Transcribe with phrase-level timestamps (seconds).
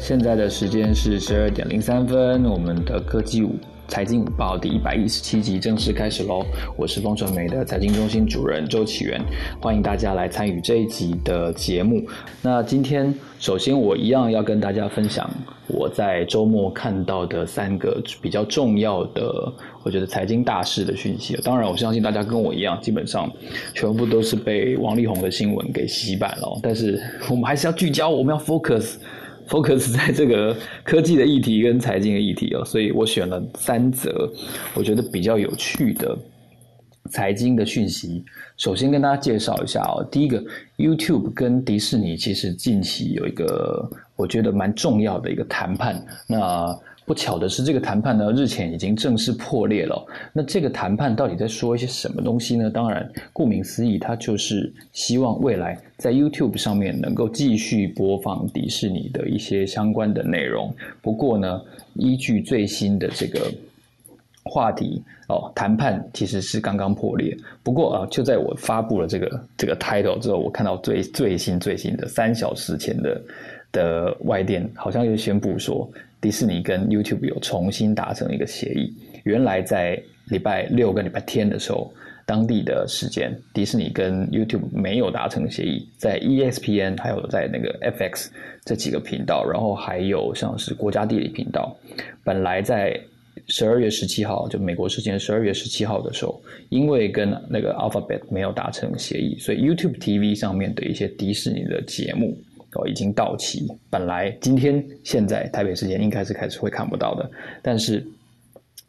[0.00, 3.54] 现在的时间是十二点零三分，我们的科技五
[3.86, 6.42] 财经午报第一百一十七集正式开始喽！
[6.74, 9.20] 我是风传媒的财经中心主任周启源，
[9.60, 12.02] 欢迎大家来参与这一集的节目。
[12.40, 15.30] 那今天首先我一样要跟大家分享
[15.68, 21.36] 我在周末看到的三个比较重要的，我觉得财经大事的讯息。
[21.44, 23.30] 当然，我相信大家跟我一样，基本上
[23.74, 26.58] 全部都是被王力宏的新闻给洗版了。
[26.62, 26.98] 但是
[27.28, 28.94] 我们还是要聚焦，我们要 focus。
[29.50, 34.32] Focus 在这个科技的议题跟财经的议题哦，所以我选了三则
[34.74, 36.16] 我觉得比较有趣的
[37.10, 38.24] 财经的讯息。
[38.56, 40.40] 首先跟大家介绍一下哦，第一个
[40.78, 46.78] YouTube 跟迪士尼其实近期有一个我觉得蛮重要的一个谈判，那。
[47.10, 50.06] 不巧的是，这个谈判呢日前已经正式破裂了。
[50.32, 52.70] 那这个谈判到底在说一些什么东西呢？
[52.70, 60.72] 当然，顾名思义，它就是希望未来在 YouTube 上面能够继续播放迪士尼的一些相关的内容。
[61.02, 61.60] 不过呢，
[61.94, 63.52] 依据最新的这个
[64.44, 67.36] 话题哦，谈判其实是刚刚破裂。
[67.64, 73.20] 不过啊，就在我发布了这个这个 title 之后，我看到最最新最新的三小时前的
[73.72, 75.90] 的外电好像又宣布说。
[76.20, 78.92] 迪士尼跟 YouTube 有重新达成一个协议。
[79.24, 81.92] 原来在礼拜六跟礼拜天的时候，
[82.26, 88.28] 当地的时间，迪士尼跟 YouTube 没有达成协议，在 ESPN 还有在那个 FX
[88.64, 91.76] 这几个频道，然后还有像是国家地理频道，
[92.22, 92.98] 本来在
[93.48, 102.36] 十二月十七号，就美国时间十二月十七号的时候，因为跟那个 Alphabet 没有达成协议，所以 YouTube TV 上面的一些迪士尼的节目。
[102.74, 103.66] 哦，已经到期。
[103.88, 107.30] 本来今天现在台北时间应该是开始会看不到的，
[107.62, 108.06] 但是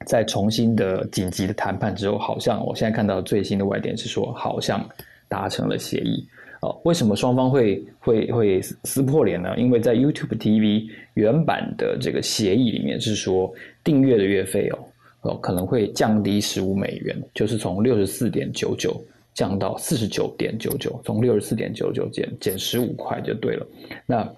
[0.05, 4.88] 在重新的紧急的谈判之后，好像我现在看到最新的外电是说，好像
[5.27, 6.27] 达成了协议。
[6.61, 9.55] 哦，为什么双方会会会撕破脸呢？
[9.57, 13.51] 因为在 YouTube TV 原版的这个协议里面是说，
[13.83, 14.79] 订阅的月费哦
[15.22, 19.03] 哦可能会降低十五美元，就是从六十四点九九。
[19.41, 23.66] 降到四十九点九九，从六十四点九九减减十五块就对了。
[24.06, 24.31] 那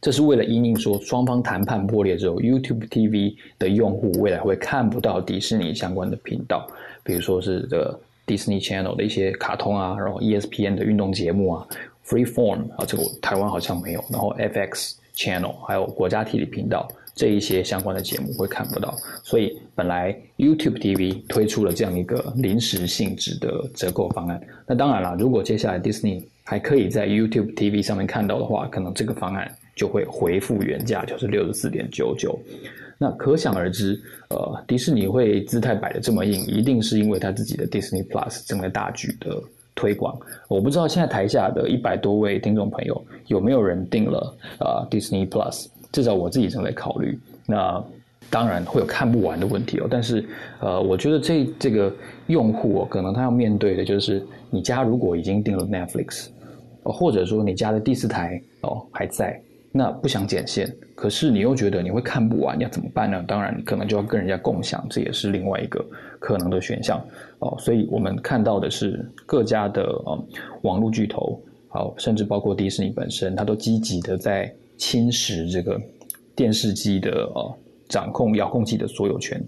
[0.00, 6.66] 这是为了因应说双方谈判破裂之后，YouTube TV 的用户未来会看不到迪士尼相关的频道，
[7.04, 11.68] 比如说是这个 Disney Channel 的一些卡通啊，然后 ESPN 的运动节目啊
[12.06, 16.88] ，Freeform 啊，这个台湾好像没有，然后 FX Channel 还有国家地理频道。
[17.18, 24.40] 这一些相关的节目会看不到，所以本来 YouTube TV 推出了这样一个临时性质的折扣方案。
[24.64, 32.38] 那当然了，如果接下来 Disney 还可以在 YouTube TV 上面看到的话，可能这个方案就会回复原价，就是六十四点九九。
[32.98, 34.00] 那可想而知，
[34.30, 39.42] 呃，迪士尼会姿态摆的这么硬，一定是因为他自己的 Disney Plus 正在大举的
[39.74, 40.16] 推广。
[40.46, 45.66] 我不知道现在台下的一百多位听众朋友有没有人订了啊 Disney Plus。
[45.90, 47.82] 至少我自己正在考虑，那
[48.30, 49.86] 当然会有看不完的问题哦。
[49.90, 50.22] 但是，
[50.60, 51.90] 呃，我觉得这这个
[52.26, 56.28] 用户哦，可能他要面对的就是，你家如果已经订了 Netflix，
[56.82, 59.40] 或者说你家的第四台哦还在，
[59.72, 63.24] 那不想剪线，可是你又觉得你会看不完，要怎么办呢？
[63.26, 65.82] 当然，可能就要跟人家共享，这也是另外一个
[66.18, 67.02] 可能的选项
[67.38, 67.56] 哦。
[67.58, 70.24] 所以我们看到的是各家的呃
[70.62, 74.52] 网络巨头，好，甚至包括迪士尼本身，它都积极的在。
[74.78, 75.78] 侵蚀这个
[76.34, 77.58] 电视机的呃
[77.88, 79.38] 掌控遥控器的所有权。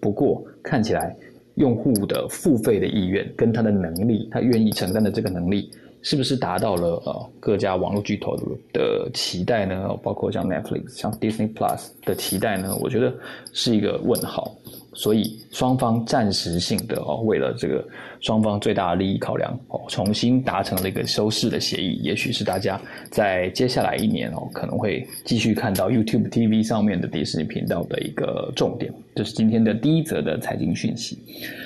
[0.00, 1.14] 不过看起来
[1.54, 5.70] 用户的付费的意愿跟他的能力，他愿意承担的这个能力，
[6.02, 8.36] 是不是达到了呃各家网络巨头
[8.72, 9.88] 的期待呢？
[10.02, 12.76] 包括像 Netflix、像 Disney Plus 的期待呢？
[12.80, 13.12] 我觉得
[13.52, 14.56] 是一个问号。
[14.98, 17.86] 所以双方暂时性的哦，为了这个
[18.20, 28.92] 双方最大的利益考量哦，重新达成了一个收视的协议，也许是大家在接下来一年哦，可能会继续看到 YouTube TV 上面的迪士尼频道的一个重点。
[29.14, 31.16] 这是今天的第一则的财经讯息。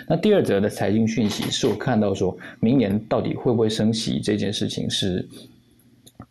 [0.07, 5.27] 那第二则的财经讯息是我看到说明年到底会不会升息这件事情是。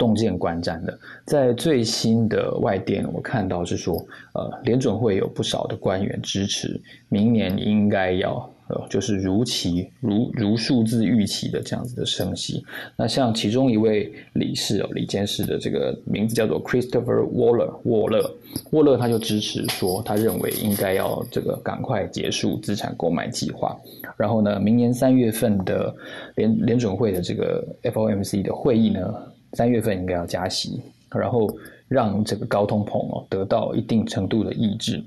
[0.01, 4.03] 洞见观瞻的，在最新的外电，我看到是说，
[4.33, 12.65] 呃，联准会有不少的官员支持，明年应该要，呃，就是如期如如数字预期的这样子的升息。
[12.97, 18.27] 那像其中一位理事哦，李监事的这个名字叫做 Christopher Waller，沃勒，
[18.71, 23.79] 沃勒他就支持说，他认为应该要这个赶快结束资产购买计划，
[24.17, 25.95] 然后呢，明年三月份的
[26.37, 29.13] 联联准会的这个 FOMC 的会议呢。
[29.53, 30.81] 三月份应该要加息，
[31.11, 31.49] 然后
[31.87, 35.03] 让这个高通膨哦得到一定程度的抑制。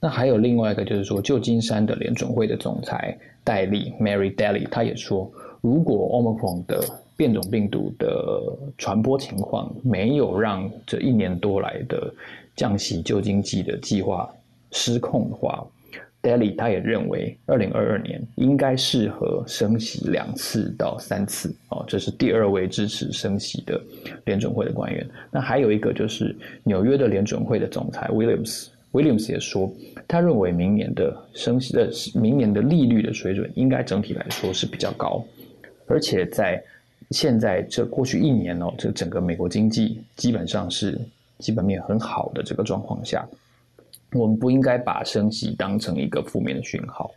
[0.00, 5.30] 那还有另外一个就是说，旧金山的联准会的总裁戴利 Mary Daly，他也说，
[5.60, 6.80] 如果 Omicron 的
[7.16, 12.12] 变种病毒的传播情况没有让这一年多来的
[12.56, 14.28] 降息救经济的计划
[14.70, 15.64] 失控的话
[16.24, 23.80] ，Daly 他也认为，二零二二年应该适合升息两次到三次哦，这是第二位支持升息的
[24.24, 25.06] 联准会的官员。
[25.30, 29.70] 那还有一个就是纽约的联准会的总裁 Williams，Williams 也说，
[30.08, 35.22] 他认为明年的升息的明年的利率的水准应该整体来说是比较高，
[35.86, 36.62] 而且在
[37.10, 40.98] 现在这过去一年哦，这整个美国经济基本上是
[41.38, 43.28] 基本面很好的这个状况下，
[44.14, 47.10] 我们不应该把升息当成一个负面的讯号，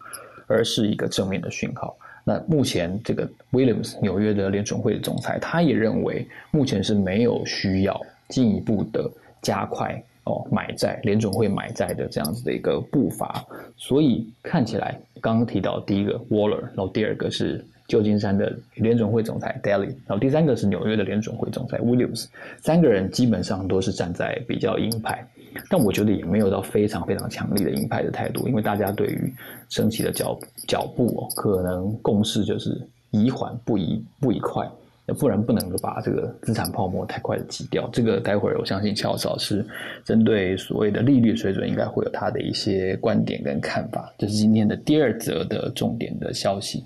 [0.47, 1.95] 而是一个正面的讯号。
[2.23, 9.09] 那目前这个 Williams 纽约的联准会的总裁，他也认为目前是没有需要进一步的
[9.41, 13.45] 加快哦买债，联准会买债的这样子的一个步伐。
[13.77, 17.63] 所以看起来，刚刚提到第一个 Waller，然后第二个是。
[17.87, 22.25] 旧金山的联总会总裁 Daly，然后第三个是纽约的联总会总裁 Williams，
[22.61, 25.25] 三个人基本上都是站在比较鹰派，
[25.69, 29.33] 但我觉得也没有到非常非常强力的鹰派的态度，因为大家对于
[29.69, 30.37] 升息的脚
[30.67, 32.77] 脚步哦，可能共识就是
[33.11, 34.67] 宜缓不宜不宜快。
[35.13, 37.89] 不然不能够把这个资产泡沫太快的挤掉。
[37.93, 39.65] 这个待会儿我相信乔老师
[40.03, 44.13] 针对所谓的利率水准，应该会有他的一些观点跟看法。
[44.17, 46.83] 这是今天的第二则的重点的消息。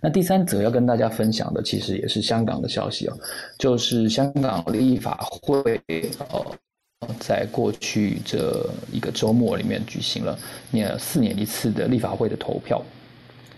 [0.00, 3.18] 那第三则要跟大家分享的，其实也是香港的消息哦，
[3.58, 5.80] 就是香港立法会
[6.30, 6.46] 哦，
[7.18, 10.38] 在过去这一个周末里面举行了
[10.98, 12.80] 四年一次的立法会的投票。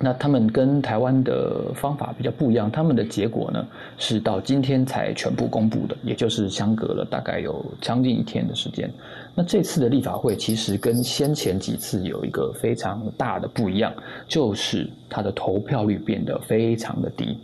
[0.01, 3.67] 那他们跟台湾的方法比较不一样，他们的结果呢
[3.97, 8.89] 是到今天才全部公布的，也就是相隔了大概有将近一天的时间。
[9.35, 13.93] 那这次的立法会其实跟先前几次有一个非常大的不一样，
[14.29, 17.37] 就是它的投票率变得非常的低，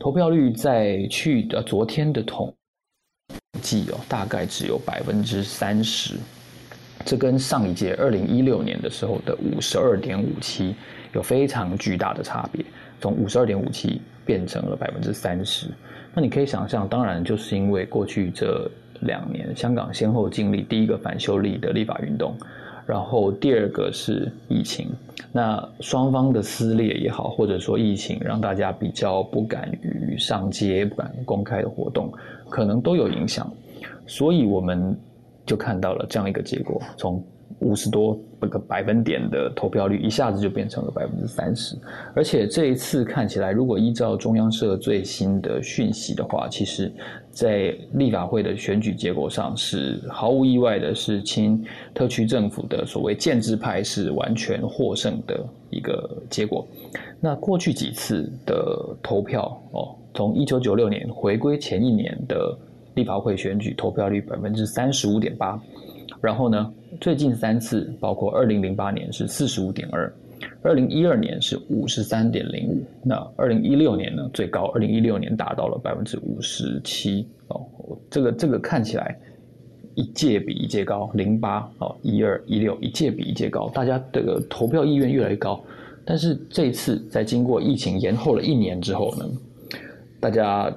[0.00, 2.52] 投票率在去的昨天的统
[3.60, 6.16] 计哦，大概只有百分之三十，
[7.04, 10.74] 这跟上一届二零一六年的时候的五十二点五七。
[11.12, 12.64] 有非常巨大的差别，
[13.00, 15.68] 从五十二点五七变成了百分之三十。
[16.14, 18.70] 那你可以想象，当然就是因为过去这
[19.00, 22.36] 两年，香港先后经历第一个反修例的立法运动，
[22.86, 24.88] 然后第二个是疫情。
[25.32, 32.12] 那双方的撕裂也好，或者说疫情让大家比较不敢于上街、不敢公开的活动，
[32.48, 33.50] 可能都有影响。
[34.06, 34.98] 所以我们
[35.46, 37.22] 就看到了这样一个结果，从。
[37.58, 38.18] 五十多
[38.48, 41.76] 个百分点的投票率，一下子就变成了百分之三十。
[42.14, 46.92] 而且这一次看起来，如果依照中央社最新的讯息的话，其实，
[47.30, 56.66] 在立法会的选举结果上是毫无意外的，是亲特区政府的所谓建制派是完全获胜的一个结果。
[57.20, 62.56] 那过去几次的投票哦，从一九九六年回归前一年的
[62.94, 65.60] 立法会选举投票率百分之三十五点八。
[66.22, 66.72] 然后呢？
[67.00, 70.14] 最近三次，包括二零零八年是四十五点二，
[70.62, 74.30] 二零一二年是五十三点零五，那二零一六年呢？
[74.32, 77.66] 最高二零一六年达到了百分之五十七哦。
[78.08, 79.18] 这个这个看起来
[79.96, 85.60] 一届比一届高，零八哦一二一六一届比一届高，大家这个投票意愿越来越高。
[86.04, 89.28] 但是这一次在经过疫情延后了一年之后呢，
[90.20, 90.72] 大家。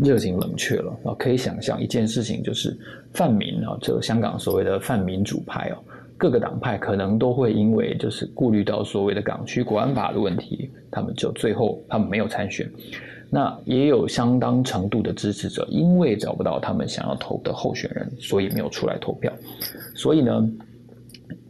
[0.00, 1.14] 热情冷却了啊！
[1.18, 2.76] 可以想象一件事情，就是
[3.12, 5.76] 泛民啊，这香港所谓的泛民主派哦，
[6.16, 12.70] 各个党派可能都会因为就是顾虑到所谓的港区国安法的问题，他们就最后他们没有参选。
[13.28, 19.32] 那也有相当程度的支持者，因为找不到他们想要投的候选人，所以没有出来投票。
[19.94, 20.50] 所以呢，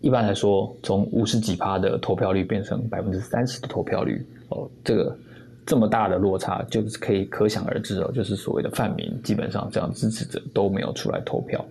[0.01, 5.17] 一般来说，从五十几趴的投票率变成百分之三十的投票率哦，这个。
[5.65, 11.65] 这么大的落差，就是可以可想而知哦，就是所谓的泛民，基本上这样支持者都没有出来投票。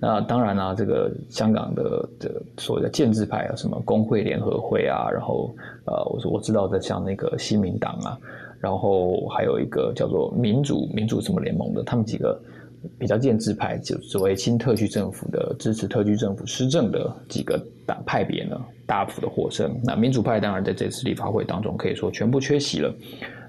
[0.00, 5.54] 那当然啦，这个香港的这所谓的建制派啊，什么工会联合会啊，然后
[5.84, 8.18] 呃，我说我知道的像那个新民党啊，
[8.60, 12.40] 然后还有一个叫做民主民主什么联盟的，他们几个
[12.98, 18.60] 比较建制派，就所谓亲特区政府的支持特区政府施政的几个党派别呢。
[18.86, 22.94] 大幅的获胜，那民主派当然在这次立法会当中可以说全部缺席了。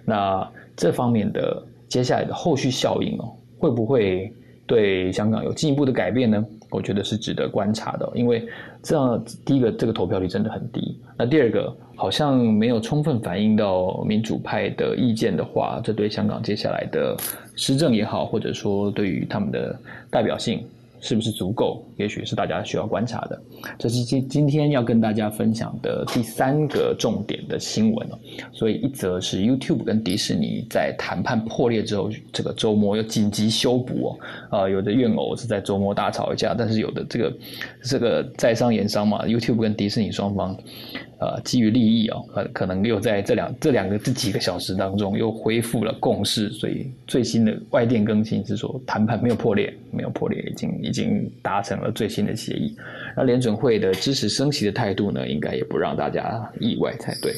[0.03, 0.45] 那
[0.75, 4.33] 这方面的接下来的后续效应哦，会不会
[4.67, 6.45] 对香港有进一步的改变呢？
[6.71, 8.47] 我觉得是值得观察的，因为
[8.83, 17.17] 这样第一个这个投票率真的很低，那第二个好像没有充分反映到民主派的意见的话，这对香港接下来的
[17.59, 19.77] 施政也好，或者说对于他们的
[20.09, 20.65] 代表性
[21.01, 21.83] 是不是足够？
[21.99, 23.39] 也许是大家需要观察的。
[23.77, 28.17] 这是今今天要跟大家分享的第三个重点的新闻哦。
[28.53, 34.19] 所以一则是 YouTube 跟迪士尼在谈判破裂之后，这个周末又紧急修补哦。
[34.51, 37.37] 呃，有的怨偶是在周末大吵一架，但是有的这个
[37.83, 40.57] 这个在商言商嘛，YouTube 跟迪士尼双方。
[41.21, 52.75] 呃，基于利益哦，可能又在这两这两个这几个小时当中又恢复了共识，所以最新的外电更新是说谈判没有破裂，没有破裂，已经已经达成了最新的协议。
[53.15, 57.33] 那联准会的支持升息的态度呢，应该也不让大家意外才对。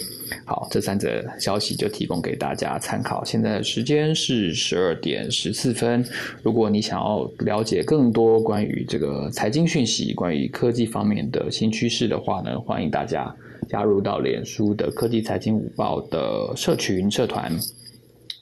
[0.45, 3.23] 好，这三则消息就提供给大家参考。
[3.25, 6.05] 现在的时间是十二点十四分。
[6.43, 13.33] 如果你想要了解更多关于这个财经讯息、关于科技方面的新趋势的话呢，欢迎大家。
[13.69, 17.49] 加入到脸书的科技财经午报的社群社团，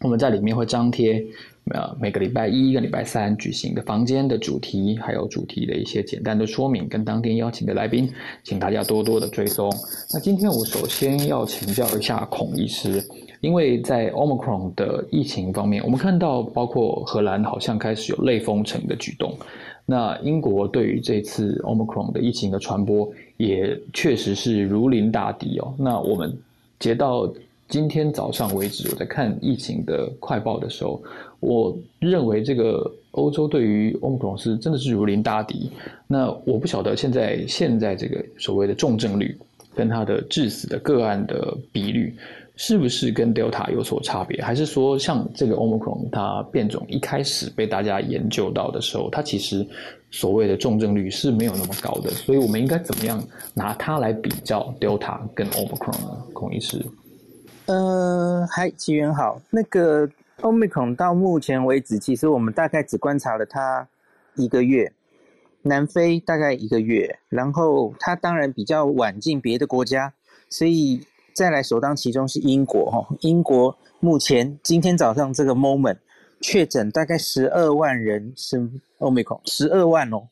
[0.01, 1.23] 我们在里面会张贴
[1.71, 8.11] 呃每个礼拜一跟礼拜三举行的房间的主题，还有主题的一些简单的说明，跟当天邀请的来宾，
[8.43, 9.71] 请大家多多的追踪。
[10.13, 13.03] 那今天我首先要请教一下孔医师，
[13.41, 19.33] 因为在 Omicron 的疫情方面，我们看到包括荷兰好像开始有类封城的举动。
[19.85, 25.73] 那英国对于这次 Omicron 的疫情的传播，也确实是如临大敌哦。
[25.79, 26.37] 那我们
[26.77, 27.27] 接到
[27.69, 31.01] 今天早上为止，我在看疫情的快报的时候，
[31.39, 35.69] 我认为这个欧洲对于 Omicron 是真的是如临大敌。
[36.07, 39.37] 那我不晓得现在现在这个所谓的重症率
[39.75, 42.13] 跟它的致死的个案的比率。
[42.61, 44.41] 是不是跟 Delta 有所差别？
[44.43, 49.65] 还是说像这个 Omicron 它变种一开始被大家研究到的时候，它其实
[50.11, 52.09] 所谓的重症率是没有那么高的？
[52.09, 53.23] 所以我们应该怎么样
[53.53, 56.21] 拿它来比较 Delta 跟 Omicron 呢？
[56.33, 56.85] 孔医师，
[57.69, 59.39] 呃，嗨，奇源好。
[59.51, 60.09] 那个
[60.41, 63.87] Omicron 到目前为止，其实我们大概只观察了它
[64.33, 64.91] 一个月，
[65.61, 70.13] 南非大概一个月，然后它当然比较晚进别的国家，
[70.49, 71.05] 所以。
[71.31, 75.95] 再来首当其冲是英国哈，英国目前今天早上这个 moment
[76.41, 80.27] 确诊大概十二万人是 omicron，十二万哦。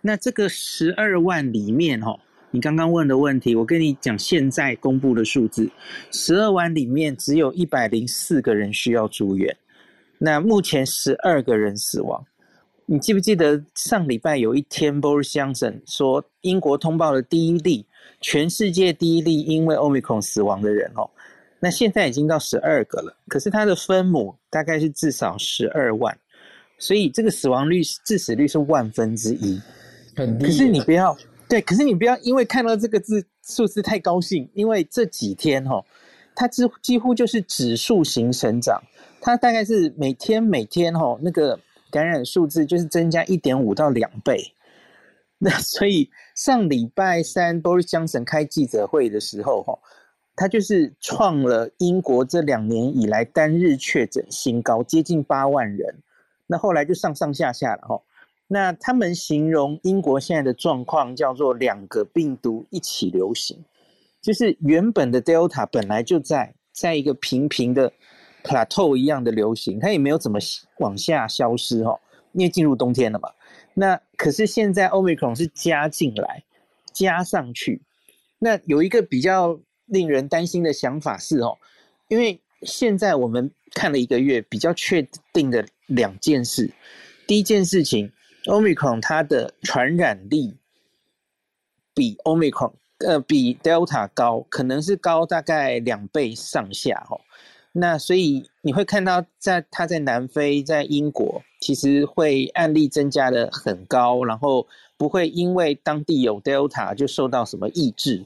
[0.00, 2.18] 那这个十二万里面哈，
[2.50, 5.70] 你刚刚问的问题，我跟你讲现在公布的数字，
[6.10, 9.54] 十二万里面只有一百零四个人需要住院，
[10.16, 12.24] 那目前十二个人死亡。
[12.86, 17.84] 你记不记得上礼拜有一天 Boris Johnson 说英国通报的第一例？
[18.20, 21.08] 全世界第一例因为 Omicron 死亡的人哦，
[21.60, 23.14] 那现在已经到十二个了。
[23.28, 26.18] 可是它的分母大概是至少十二万，
[26.78, 29.60] 所以这个死亡率、致死率是万分之一，
[30.16, 30.46] 很低。
[30.46, 31.16] 可是你不要
[31.48, 35.82] 对，可是你不要因为看到这个字数字太高兴，因为这几天哈，
[36.34, 38.82] 它几几乎就是指数型成长，
[39.20, 41.58] 它大概是每天每天哈那个
[41.90, 44.52] 感染数字就是增加一点五到两倍。
[45.40, 49.78] 那所以上礼拜三，Boris Johnson 开记者会的时候，哈，
[50.36, 56.02] 他就是创了英国这两年以来单日确诊新高，接近八万人。
[56.46, 58.02] 那后来就上上下下了，哈。
[58.50, 63.62] 那他们形容英国现在的状况叫做两个病毒一起流行，
[64.22, 67.92] 就是原本的 Delta 本来就在在一个平平的
[68.42, 70.38] plateau 一样的流行，它也没有怎么
[70.78, 72.00] 往下消失，哈，
[72.32, 73.30] 因为进入冬天了嘛。
[73.74, 76.42] 那可是现在 Omicron 是加进来，
[76.92, 77.82] 加上去。
[78.38, 81.58] 那有一个比较令人担心的想法是哦，
[82.08, 86.72] 因为现在我们看了一个月，比较确定的两件事。
[87.26, 88.10] 第一件事情
[88.48, 90.56] ，Omicron 它的传染力
[91.94, 97.20] 比 Omicron 呃比 Delta 高，可能是高大概两倍上下哦。
[97.72, 108.24] 那所以你会看到，在它在南非、在英国，其实会案例增加的很高，然后不会因为当地有 Delta 就受到什么抑制，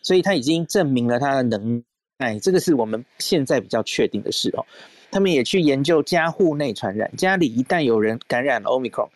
[0.00, 1.84] 所以它已经证明了它的能
[2.18, 4.64] 耐，这个是我们现在比较确定的事哦。
[5.10, 9.08] 他们也去研究家户内传染，家里一旦有人感染了 Omicron，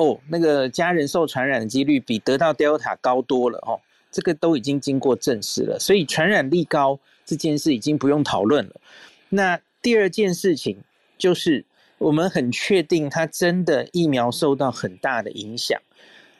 [0.00, 3.78] 哦，那个家人受传染的几率比得到 Delta 高多了哦，
[4.10, 8.80] 这个都已经经过证实了，所以传染力高这件事已经不用讨论了。
[9.28, 10.78] 那第二件事情
[11.18, 11.66] 就是，
[11.98, 15.78] 我们很确定它真的疫苗受到很大的影响，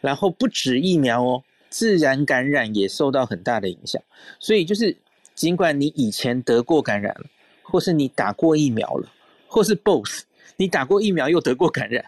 [0.01, 4.03] 然后不止疫苗哦，自然感染也受到很大的影响。
[4.39, 4.97] 所以就是，
[5.35, 7.27] 尽管你以前得过感染了，
[7.63, 9.13] 或是你打过疫苗了，
[9.47, 10.23] 或是 both，
[10.57, 12.03] 你打过疫苗又得过感染，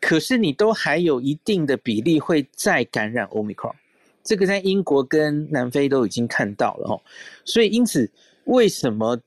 [0.00, 3.74] 可是你都还有一定的比例会再感染 Omicron。
[4.22, 7.00] 这个在英国跟南非都已经看到了哦。
[7.44, 8.10] 所以因此，
[8.44, 9.18] 为什么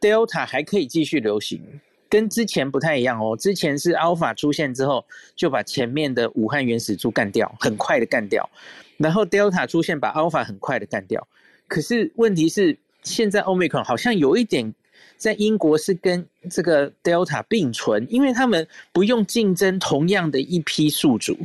[0.00, 1.62] ？Delta 还可以继续流行，
[2.08, 3.36] 跟之前不太一样哦。
[3.36, 5.04] 之前是 Alpha 出现之后，
[5.36, 8.48] 就把前面的武汉原始株干掉，很快的干掉。
[8.96, 11.26] 然后 Delta 出现，把 Alpha 很快的干掉。
[11.68, 14.74] 可是问题是，现在 Omicron 好像有一点
[15.18, 21.36] 在英国是跟这个 Delta 并存，因为他们不用竞争同样的一批宿主，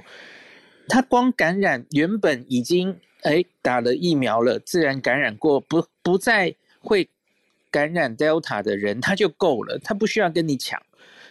[0.88, 7.10] 他光感染原本已经哎打了疫苗了，自然感染过，不不再会
[7.72, 10.82] 感染 Delta 的人，他就够了，他不需要跟你抢。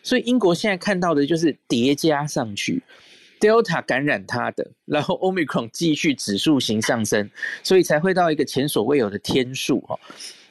[0.03, 2.83] 所以英国现在看到的就是叠加上去。
[3.39, 7.29] Delta 感染他的，然后 Omicron 继续指数型上升，
[7.65, 9.99] 所以才会到一个前所未有的天数哦。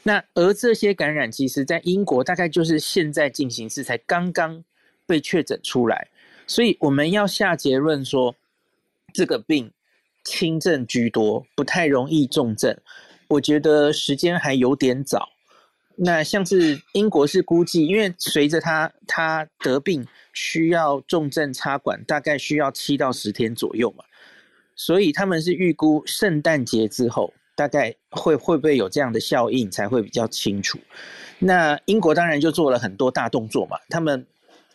[0.04, 4.64] 那而这些感染，其实在英国大概就是现在进行式才刚刚
[5.06, 6.08] 被确诊出来，
[6.48, 8.36] 所以我们要下结论说，
[9.14, 9.72] 这个病
[10.24, 12.76] 轻症居多，不太容易重症。
[13.28, 15.30] 我觉得时间还有点早。
[15.96, 24.04] 那像是英国是估计，因为随着他他得病需要重症插管，大概需要七到十天左右嘛，
[24.76, 30.80] 所以他们是预估圣诞节之后大概会会不会有这样的效应才会比较清楚。
[31.40, 34.26] 那英国当然就做了很多大动作嘛，他们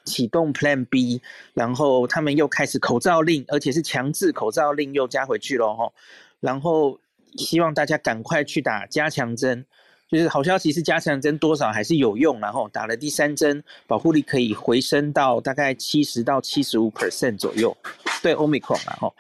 [0.04, 1.21] 启动 Plan B，
[1.54, 5.92] 然后他们又开始口罩令，而且是强制口罩令又加回去了哈，
[6.40, 6.99] 然后
[7.37, 9.64] 希望大家赶快去打加强针。
[10.09, 17.76] 就是好消息是加强针多少还是有用，然后打了第三针，保护力可以回升到大概七十到七十五 percent 左右，
[18.23, 19.12] 对 omicron 啊吼，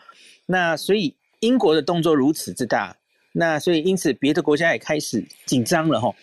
[0.46, 2.96] 那所以英国的动作如此之大，
[3.38, 6.14] 那所以因此别的国家也开始紧张了吼。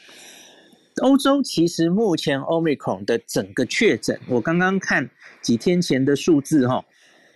[1.02, 5.10] 欧洲其实目前 omicron 的整个确诊，我刚刚看
[5.42, 6.84] 几天前的数字哈，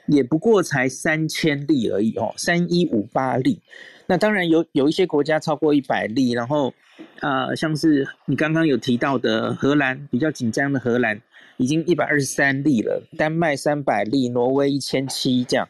[0.08, 3.62] 也不过才三千例而已哦，三一五八例。
[4.08, 6.74] 那当然有有一些国家超过一百例，然后，
[7.20, 11.22] 呃，像是你刚刚有提到的荷兰比较紧张的荷兰，
[11.58, 15.68] 已经一百二十三例了，丹麦三百例，挪威一千七这样。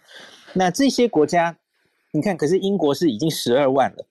[0.53, 1.57] 那这些国家，
[2.17, 4.03] 你看，可是英国是已经十二万了，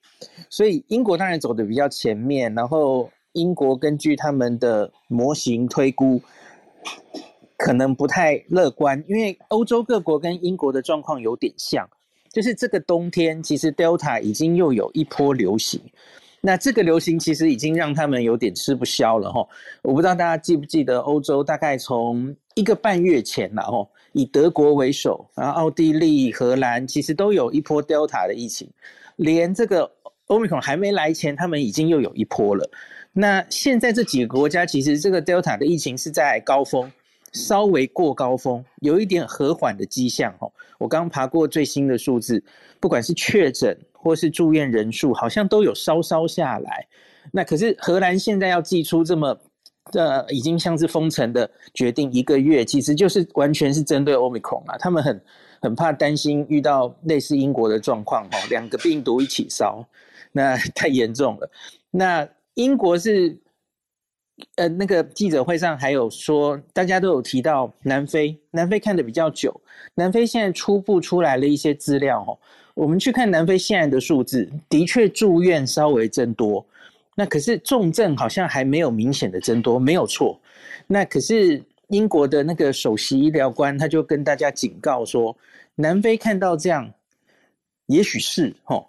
[0.49, 2.55] 所以英国当然走的比较前面。
[2.55, 6.21] 然后英国根据他们的模型推估，
[7.57, 11.85] 可能不太乐观，因为欧洲各国跟英国的状况有点像。
[12.31, 15.81] 就是这个冬天，其实 Delta 已经又有一波流行，
[16.39, 19.45] 那这个流行其实已经让他们有点吃不消了哈。
[19.81, 28.67] 我不知道大家记不记得，欧洲大概从一个半月前了哦，以德国为首，然后奥地利、荷兰其实都有一波 Delta 的疫情，
[29.17, 29.91] 连这个
[30.25, 32.67] Omicron 还没来前，他们已经又有一波了。
[33.13, 36.91] 那现在这几个国家，其实这个 Delta 的疫情是在高峰。
[37.33, 40.51] 稍微过高峰，有一点和缓的迹象哦。
[40.79, 42.41] 我刚爬过最新的数字，
[42.79, 46.87] 不管是确诊或是住院人数，好像都有稍稍下来。
[47.31, 49.37] 那可是荷兰现在要寄出这么
[49.93, 54.77] 呃，已经像是封城的决定一个月，其实就是完全是针对 Omicron 啊。
[54.77, 55.21] 他们很
[55.61, 59.85] 很怕担心遇到类似英国的状况哦，两个病毒一起烧，
[60.31, 61.49] 那 太严重了。
[61.91, 63.37] 那英国是。
[64.57, 69.59] 呃，那个记者会上还有说，大家都有提到南非，南非看的比较久。
[69.95, 72.37] 南非现在初步出来了一些资料哦，
[72.75, 76.63] 我们去看南非现在的数字，的确住院稍微增多，
[77.19, 80.39] 那可是重症好像还没有明显的增多，没有错。
[80.85, 85.35] 那可是英国的那个首席医疗官他就跟大家警告说，
[85.73, 86.93] 南非看到这样，
[87.87, 88.87] 也许是吼，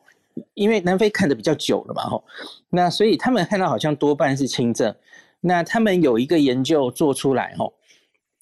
[0.52, 2.22] 因为南非看的比较久了嘛吼，
[2.68, 4.94] 那所以他们看到好像多半是轻症。
[5.40, 7.72] 那他们有一个研究做出来，吼，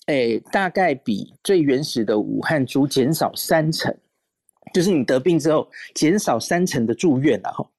[0.07, 3.97] 哎，大概比最原始的武汉猪减少三成，
[4.75, 7.71] 就是你得病之后减少三成的住院了，吼，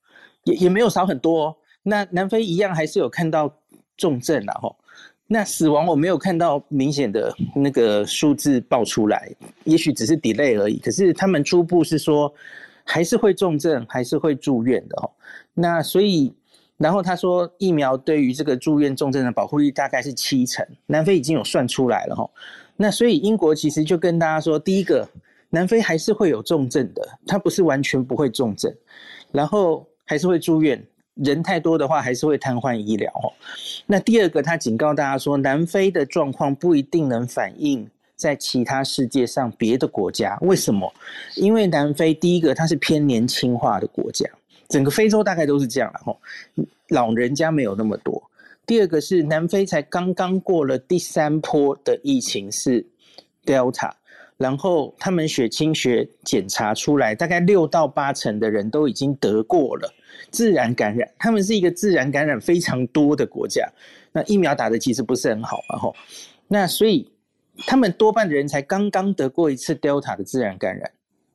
[0.46, 1.48] 也也没有少很多。
[1.48, 1.58] 哦
[1.88, 3.54] 那南非一样还是有看到
[3.96, 4.76] 重症了，吼，
[5.26, 9.32] 那死亡我没有看到明显的那个数字报出来，
[9.64, 10.78] 也许只是 delay 而已。
[10.80, 12.34] 可是他们初步是说
[12.84, 15.14] 还是会重症，还是会住院的，吼。
[15.54, 16.34] 那所以。
[16.80, 22.30] 然后他说，疫苗对于这个住院重症的保护率大概是七成，南非已经有算出来了哈。
[22.76, 25.10] 那所以英国其实就跟大家说，第一个，
[25.50, 28.72] 南非还是会有重症的，它不是完全不会重症，
[29.32, 30.80] 然后还是会住院，
[31.24, 33.34] 人太多的话还是会瘫痪医疗哦。
[33.86, 40.94] 那第二个，他警告大家说，南非的状况不一定能反映在其他世界上别的国家，为什么？
[41.36, 44.26] 因为南非第一个它是偏年轻化的国家。
[44.70, 46.20] 整个非洲大概都是这样了吼，
[46.90, 48.22] 老人家没有那么多。
[48.66, 52.86] 第二个是南非才刚刚过了第三波的疫情是
[53.46, 53.92] Delta，
[54.36, 59.90] 然后他们血清学检查出来，大概六到八成的人都已经得过了
[60.38, 61.10] 自然感染。
[61.18, 63.68] 他们是一个自然感染非常多的国家，
[64.12, 65.96] 那疫苗打的其实不是很好嘛，吼。
[66.48, 67.12] 那所以
[67.66, 70.92] 他们多半的人才刚刚得过一次 Delta 的自然感染，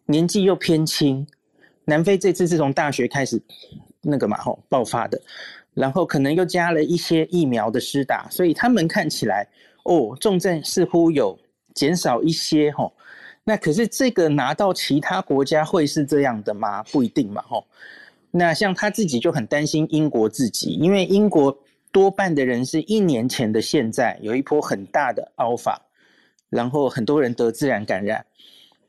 [0.07, 1.27] 年纪又偏轻。
[1.85, 3.43] 南非这次是从大学开始
[4.03, 5.21] 那个嘛，吼爆发的，
[5.75, 9.49] 然后可能又加了一些疫苗的施打，所以他们看起来
[9.83, 11.37] 哦，重症似乎有
[11.75, 12.93] 减少一些，吼。
[13.45, 16.85] 那可是这个拿到其他国家会是这样的吗？
[16.85, 17.67] 不一定嘛，吼。
[18.35, 21.57] 那像他自己就很担心英国自己，因为英国
[21.92, 25.77] 多半的人是一年前的现在有一波很大的 Alpha，
[26.49, 28.25] 然后很多人得自然感染，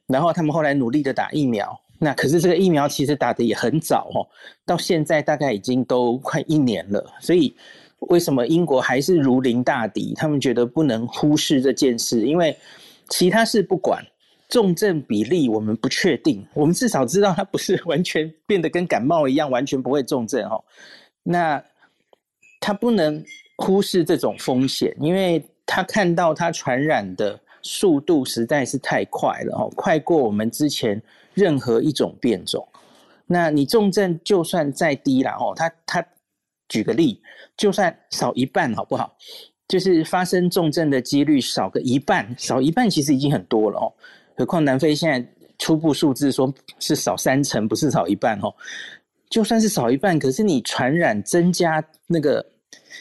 [0.08, 4.24] 然后他们后来努力的打疫苗，那可是这个疫苗其实打的也很早哦，
[4.66, 7.54] 到现在大概已经都快一年了，所以
[8.00, 10.14] 为什么英国还是如临大敌？
[10.16, 12.58] 他们觉得不能忽视这件事，因为
[13.10, 14.02] 其他事不管。
[14.54, 20.64] 重症比例我们不确定，我们至少知道它不是完全变得跟感冒一样，完全不会重症哦。
[21.24, 21.60] 那
[22.60, 23.26] 他不能
[23.58, 31.02] 忽视这种风险，因为他看到他传染的速度实在是太快了哦，快过我们之前
[31.34, 32.64] 任何一种变种。
[33.26, 36.06] 那你重症就算再低了哦，他他
[36.70, 37.20] 举个例，
[37.58, 39.18] 就算少一半好不好？
[39.68, 43.90] 就是发生重症的几率少个一半，少一半其实已经很多了哦。
[44.36, 45.26] 何况南非现在
[45.60, 48.54] 初步数字说是少三成，不是少一半哦。
[49.30, 52.46] 就算是少一半，可是你传染增加那个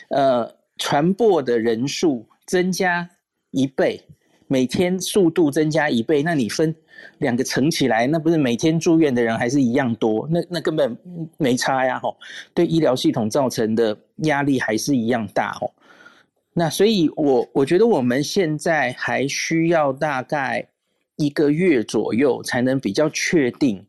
[0.08, 3.08] 呃传播的人数增加
[3.50, 4.00] 一倍，
[4.46, 6.74] 每天速度增加一倍，那你分
[7.18, 10.26] 两个乘起来，那不是每天住院的人还是一样多？
[10.30, 10.96] 那那根本
[11.36, 11.98] 没差呀！
[11.98, 12.16] 吼，
[12.54, 15.70] 对医疗系统造成的压力还是一样大哦。
[16.54, 20.66] 那所以，我我觉得我们现在还需要大概。
[21.22, 23.86] 一个月左右才能比较确定，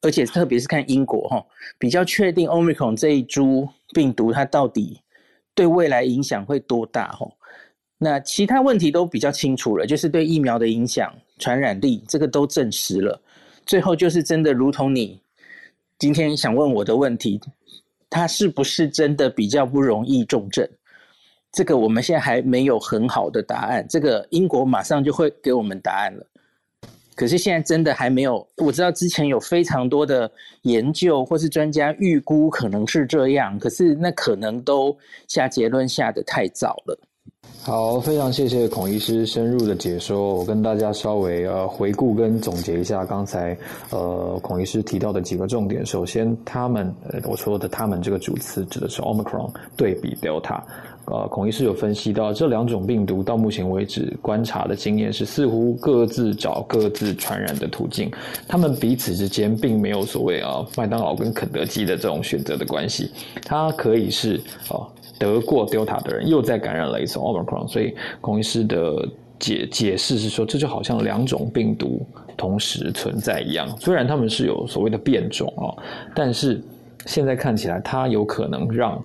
[0.00, 1.44] 而且特别是看英国哈，
[1.78, 5.00] 比较确定 Omicron 这一株病毒它到底
[5.54, 7.30] 对未来影响会多大哈。
[7.98, 13.20] 那其他问题都比较清楚了，就是对疫苗的影响、传染力这个都证实了。
[13.66, 15.20] 最后就是真的如同你
[15.98, 17.38] 今天想问我的问题，
[18.08, 20.68] 它是不是真的比较不容易重症？
[21.52, 23.86] 这个我们现在还没有很好的答案。
[23.86, 26.26] 这个英国马上就会给我们答案了。
[27.14, 30.30] 可是现在真的还没有，我知道之前有非常多的
[30.62, 34.96] 研究或是专家预估可能是这样，可是那可能都
[35.28, 36.98] 下结论下的太早了。
[37.64, 43.56] 好，非常谢谢孔医师深入的解说，我跟大家稍微呃回顾跟总结一下刚才
[43.90, 45.86] 呃孔医师提到的几个重点。
[45.86, 46.92] 首先，他们
[47.24, 50.60] 我说的他们这个主词指的是 Omicron 对比 Delta。
[51.06, 58.08] 呃，孔医师有分析到这两种病毒到目前为止观察的经验是，似乎各自找各自传染的途径，
[58.46, 63.10] 他们彼此之间并没有所谓啊麦当劳跟肯德基的这种选择的关系，
[63.44, 64.86] 它可以是啊
[65.18, 69.08] 得过 Delta 的人又再感染了一次 Omicron，所以孔医师的
[69.40, 75.74] 解解释是说，这就好像两种病毒同时存在一样，虽然他们是有所谓的变种啊，
[76.14, 76.62] 但是
[77.06, 79.02] 现在看起来它有可能让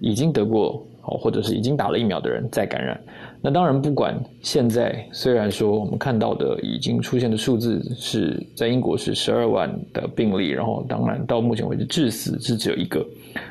[0.00, 0.86] 已经得过。
[1.02, 3.00] 哦，或者是已经打了疫苗的人再感染，
[3.40, 13.04] 那当然不管现在虽然说我们看到的已经出现的数字是在英国是十二万的病例，然后当然到目前为止致死是只有一个，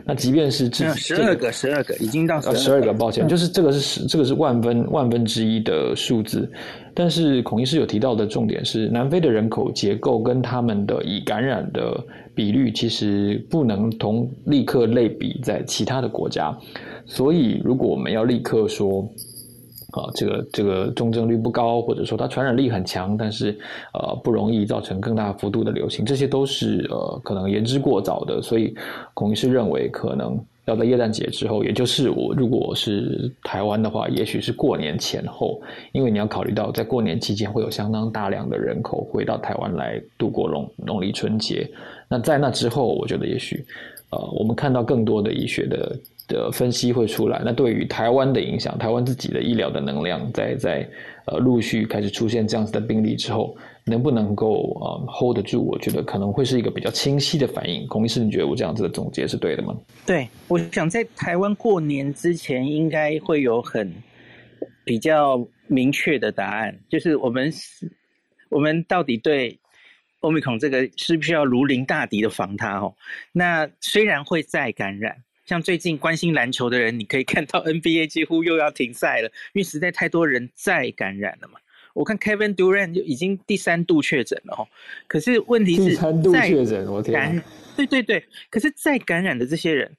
[0.06, 6.48] 那即便是致十二个十二个已经到十二个，抱歉，就是这个是十这个是万分万分之一的数字，
[6.94, 12.00] 但是孔医师有提到的重点是南非的人口结构跟他们的已感染的
[12.36, 16.56] 比率其实不能同立刻类比在其他的国家。
[17.10, 19.02] 所以，如果我们要立刻说，
[19.94, 23.58] 啊，这个这个重症率不高，或者说它传染力很强，但是
[23.96, 28.40] 呃不容易造成更大幅度的流行，这些都是呃可能言之过早的。
[28.44, 28.76] 所以，
[29.16, 35.60] 孔医师认为，可能要在耶诞节之后，也就是我如果是台湾的话，也许是过年前后，
[35.94, 41.68] 因为你要考虑到在过年期间会有相当大量的人口回到台湾来度过农农历春节。
[42.08, 43.66] 那在那之后，我觉得也许
[44.12, 46.00] 呃我们看到更多的医学的。
[46.30, 50.90] 的分析会出来，那对于台湾的影响，台湾自己的医疗的能量，在在
[51.26, 55.62] 呃陆续开始出现这样子的病例之后，能不能够呃 hold 得住？
[55.64, 57.86] 我觉得可能会是一个比较清晰的反应。
[57.88, 59.76] 孔医师，你觉得我这样子的总结是对的吗？
[60.06, 63.92] 对，我想在台湾过年之前，应该会有很
[64.86, 67.52] 比较明确的答案，就是我们
[68.50, 69.60] 我们到底对
[70.20, 72.78] 欧米孔这个是不是要如临大敌的防它？
[72.80, 72.94] 哦，
[73.32, 75.16] 那虽然会再感染。
[75.50, 81.56] 像最近关心篮球的人，你可以看到 NBA 几乎又要停赛了，因为实在太多人再感染了嘛。
[81.96, 84.68] 我看 Kevin Durant 就已经第三度确诊了哦。
[85.08, 87.42] 可是问题是，第三度确诊，我天！
[87.76, 89.92] 对对对，可是再感染的这些人，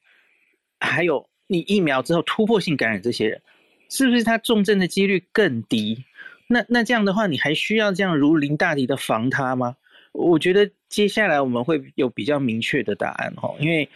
[0.79, 3.43] 还有你疫苗之后突破性感染这些人，
[3.89, 6.05] 是不是他重症的几率更低？
[6.47, 9.75] 那那这样的话，你还需要这样如临大敌的防他吗？
[10.13, 13.89] 我觉得接下来我们会有比较明确的答案哈，因为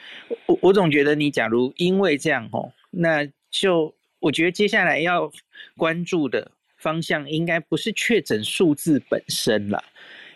[0.46, 5.30] 我我总觉得你假如因为这样哈，那就我觉得接下来要
[5.76, 9.82] 关注的方向应该不是确诊数字本身了，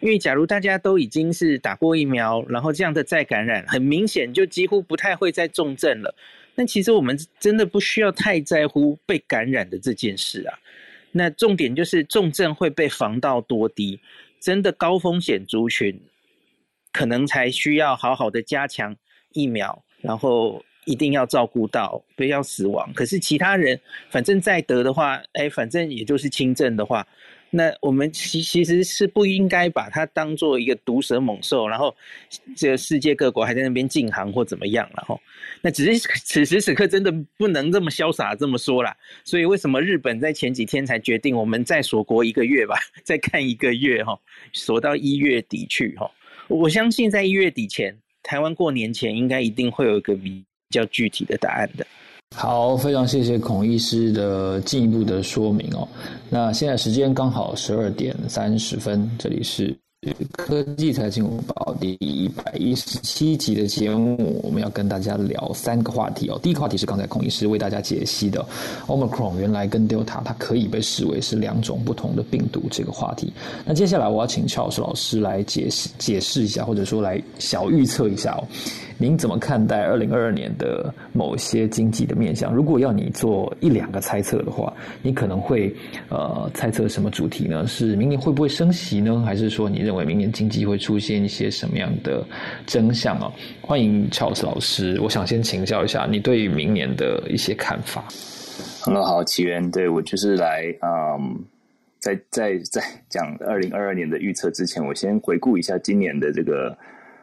[0.01, 6.15] 因为假如大家都已经是打过疫苗，然后这样的再感染，很明显就几乎不太会再重症了。
[6.55, 10.59] 那其实我们真的不需要太在乎被感染的这件事啊。
[11.13, 13.99] 那重点就是重症会被防到多低？
[14.41, 16.01] 真的高风险族群，
[16.93, 18.97] 可能才需要好好的加强
[19.33, 22.93] 疫苗，然后一定要照顾到不要死亡。
[22.95, 27.07] 可是其他人，反正再得的话，哎，反正也就是轻症的话。
[27.51, 31.95] 那我们其其实是不应该把它当做一个毒蛇猛兽，然后
[32.57, 35.19] 这世界各国还在那边禁航或怎么样了哈。
[35.63, 38.95] 那只是此时此刻真的不能这么潇洒这么说啦。
[39.25, 44.19] 所以为什么日本在前几天才决定我们再锁国一个月吧，再看一个月哈，
[44.53, 46.11] 锁到一月底去哈。
[46.49, 51.87] 我相信在一月底前，台湾过年前应该一定会有一个比较具体的答案的。
[52.37, 55.89] 好，非常谢谢孔医师的进一步的说明哦。
[56.29, 59.77] 那现在时间刚好十二点三十分，这里是
[60.31, 66.39] 科技财经五报第一百一十七集的节目，我们要跟大家聊三个话题哦。
[66.41, 68.47] 第一个话题是刚才孔医师为大家解析的
[68.87, 73.33] ，Omicron 原来跟 Delta 它可以被视为是两种不同的病毒这个话题。
[73.65, 78.47] 那接下来我要请乔老师来解释解释一下，或者说来小预测一下哦。
[79.01, 82.53] 您怎么看待二零二二年的某些经济的面向？
[82.53, 85.73] 如果要你做一两个猜测的话，你可能会
[86.09, 87.65] 呃猜测什么主题呢？
[87.69, 89.23] 是明年会不会升息呢？
[89.25, 92.27] 还是说你认为明年经济会出现一些什么样的
[92.67, 93.33] 真相啊？
[93.61, 98.05] 欢迎乔斯老师，我想先请教一下你对于明年的一些看法。
[98.81, 101.39] 很好，奇源，对我就是来嗯，
[102.01, 106.77] 在在在讲二零二二年的预测之前，我先回顾一下今年的这个。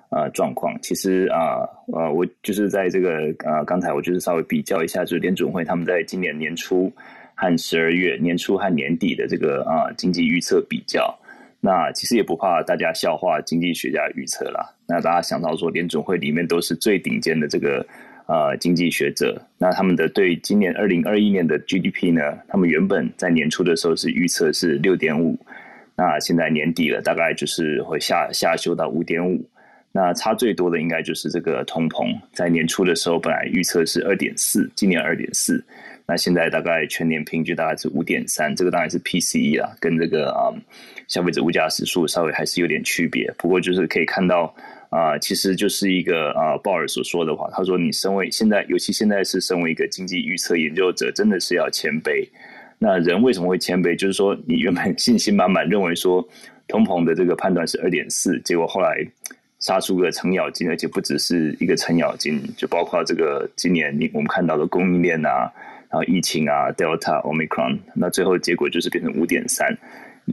[0.10, 6.94] 呃，状况其实啊，呃，我就是在这个呃，刚才我就是稍微比较一下，就是联准会他们在今年年初
[7.34, 11.14] 和十二月年初和年底的这个啊经济预测比较，
[11.60, 14.74] 那其实也不怕大家笑话经济学家预测啦。
[14.88, 17.86] 那大家想到说联准会里面都是最顶尖的这个
[18.28, 25.38] 呃经济学者，那他们的对今年二零二一年的 GDP 呢，他们原本在年初的时候是预测是六点五，
[25.96, 29.44] 那现在年底了，大概就是会下下修到五点五。
[29.98, 35.64] 那差最多的应该就是这个通膨，在年初的时候本来预测是二点四，今年二点四，
[36.06, 40.52] 那现在大概全年平均大概是五点三，这个当然是 PCE 啦，跟这个啊
[41.08, 43.34] 消费者物价指数稍微还是有点区别。
[43.38, 44.54] 不过就是可以看到
[44.90, 52.28] 啊，其实就是一个啊鲍尔所说的话，他说你身为现在，尤其现在是身为一个经济预测研究者，真的是要谦卑。
[52.78, 53.96] 那人为什么会谦卑？
[53.96, 56.28] 就是说你原本信心满满，认为说
[56.68, 58.94] 通膨的这个判断是二点四，结果后来。
[59.66, 65.52] 杀出个程咬金，而且不只是一个程咬金，就包括这个今年你我们看到的供应链啊，
[65.90, 69.76] 然后疫情啊，Delta、Omicron，那最后结果就是变成五点三，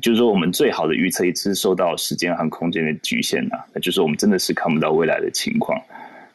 [0.03, 5.81] 就是说我们最好的预测一直受到时间和空间的局限呐，那就是我们真的是看不到未来的情况。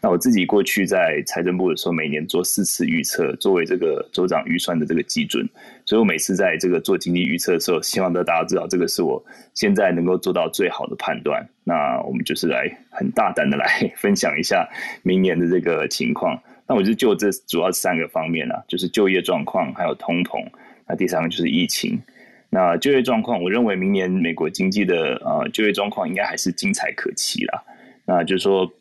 [0.08, 5.46] 那我自己过去在财政部的时候，每年做四次预测，作为这个州长预算的这个基准，
[5.84, 9.22] 所以我每次在这个做经济预测的时候，希望大家知道，这个是我
[9.54, 11.46] 现在能够做到最好的判断。
[11.66, 13.68] 那我们就是来很大胆的来
[13.98, 14.66] 分享一下
[15.04, 16.42] 明年的这个情况。
[16.66, 20.42] 那我就就这主要三个方面啊，就是就业状况，还有通膨，
[20.88, 22.02] 那第三个就是疫情。
[22.50, 27.62] 那就业状况，我认为明年美国经济的呃就业状况应该还是精彩可期啦。
[28.06, 28.72] 那就是说。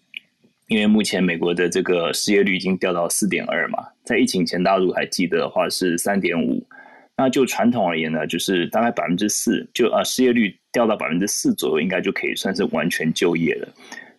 [0.69, 6.65] 因为目前美国的这个失业率已经掉到四点二嘛，在疫情前，大陆还记得的话是三点五。
[7.17, 13.69] 那就传统而言呢，就是大概百分之四，就啊失业率掉到百分之四左右，应该就可以算是完全就业了。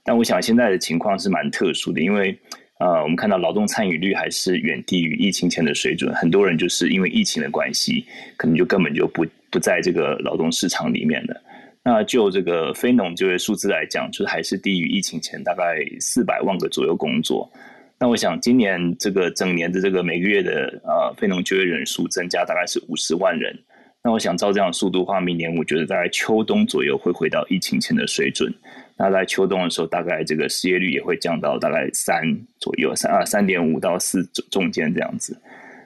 [0.03, 2.35] 但我想现在的情况是蛮特殊的，因为
[2.79, 8.05] 呃，我们看到劳动参与率还是远低于疫情前的水准，很多人就是因为疫情的关系，
[8.37, 11.41] 可能就根本就不不在这个劳动市场里面了。
[11.89, 17.49] 那就这个非农就业数字来讲，就是还是低于疫情前大概四百万个左右工作。
[17.97, 23.57] 那我想今年这个整年的这个每个月的呃非农就业人数增加大概是五十万人。
[24.03, 28.53] 那我想照这样速度的话，明年我觉得大概秋冬左右会回到疫情前的水准。
[28.97, 32.21] 那在秋冬的时候，大概这个失业率也会降到大概三
[32.59, 35.41] 左右，三啊三点五到四中间这样子。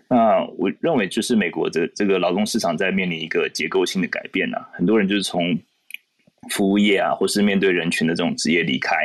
[0.10, 5.56] 那我认为就是美国的这个劳动市场在面临一个结构性的改变啊，很多人就是从
[6.50, 8.96] 服务业啊，或是面对人群的这种职业离开，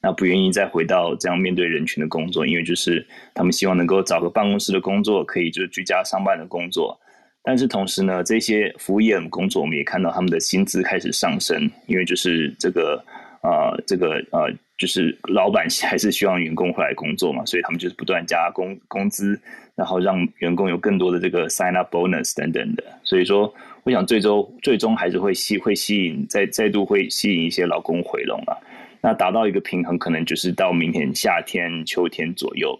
[0.00, 6.98] 那不愿意再回到这样面对人群的工作，因为就是他们希望能够找个办公室的工作，可以就是居家上班的工作。
[7.42, 13.02] 但是同时呢，这些服务业的工作，我们也看到他们的薪资开始上升，因为就是这个
[13.42, 19.36] 呃，这个呃，就是老板还是希望员工回来工作嘛，所以他们就是不断加工工资，
[19.74, 22.84] 然后让员工有更多的这个 sign up bonus 等等的。
[23.02, 23.52] 所以说，
[23.84, 28.56] 我想最终最终还是会吸会吸引再再度会吸引一些劳工回笼啊。
[29.00, 32.78] 那达到一个平衡，可能就是到明年夏天秋天左右。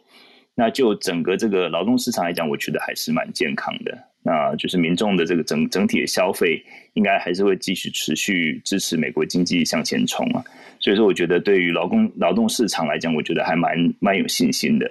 [0.54, 3.98] 那就整个这个劳动市场来讲，我觉得还是蛮健康的。
[4.22, 6.62] 那就是民众的这个整整体的消费，
[6.92, 10.44] 应该还是会继续持续支持美国经济向前冲啊。
[10.78, 14.88] 所以说，我觉得对于劳工劳动市场来讲，我觉得还蛮蛮有信心的。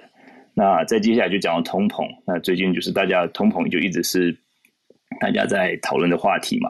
[0.52, 4.36] 那再接下来就讲到通膨，那最近就是大家通膨就一直是
[5.22, 6.68] 大家在讨论的话题嘛。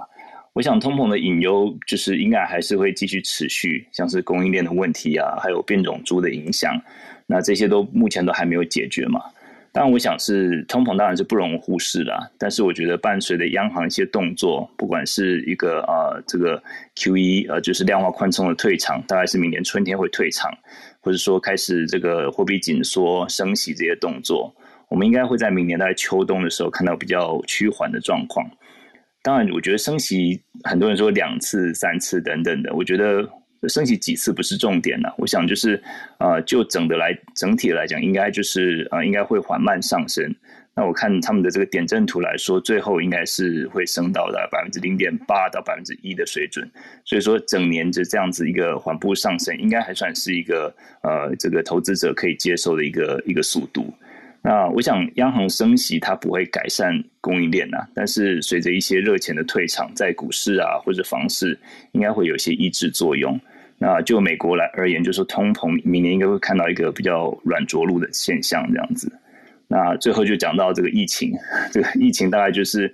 [0.52, 6.78] 我想通膨的隐忧就是应该还是会继续持续，像是供应链的问题啊，还有变种猪的影响，
[7.26, 9.22] 那这些都目前都还没有解决嘛。
[9.74, 16.62] 但，我想是通膨当然是不容忽视的，但是我觉得伴随着央行一些动作，不管是一个呃这个
[16.96, 20.52] Q E 呃就是量化宽松的退场，大概是明年春天会退场，
[21.00, 24.54] 或者说开始这个货币紧缩、升息这些动作，
[24.92, 28.46] 我们应该会在明年大概秋冬的时候看到比较趋缓的状况。
[29.22, 33.28] 当然，我觉得升息很多人说两次、三次等等的，我觉得。
[33.68, 35.80] 升级几次不是重点了，我想就是，
[36.18, 40.34] 呃，就整的来整体来讲，应该就是呃，应该会缓慢上升。
[40.74, 46.68] 那我看他们的这个点阵图来说，最后应该是会升到的百分之零点八到百分之一的水准。
[47.04, 50.74] 所以说，整年就这样子一个缓步上升，应该还算是一个
[51.04, 53.94] 呃，这个投资者可以接受的一个一个速度。
[54.44, 61.56] 那我想，央行升息它不会改善供应链呐，但是随着一些热钱的退场，在股市啊或者房市，
[61.92, 63.38] 应该会有一些抑制作用。
[63.78, 69.10] 那就美国来而言，就是通膨明年应该会看到一个比较软着陆的现象，这样子。
[69.68, 71.32] 那最后就讲到这个疫情，
[71.72, 72.92] 这个疫情大概就是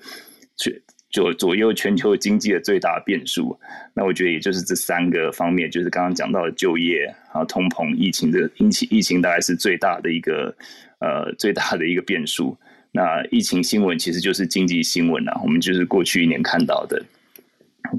[0.57, 0.73] 全
[1.11, 3.59] 左左右全球经济的最大变数。
[3.95, 10.55] 那我觉得也就是这三个方面，就是刚刚讲到的就业啊、通膨、疫情的引起疫情大概是最大的一个
[11.01, 12.57] 呃最大的一个变数。
[12.91, 17.03] 那疫情新闻其实就是经济新闻啊，我们就是过去一年看到的。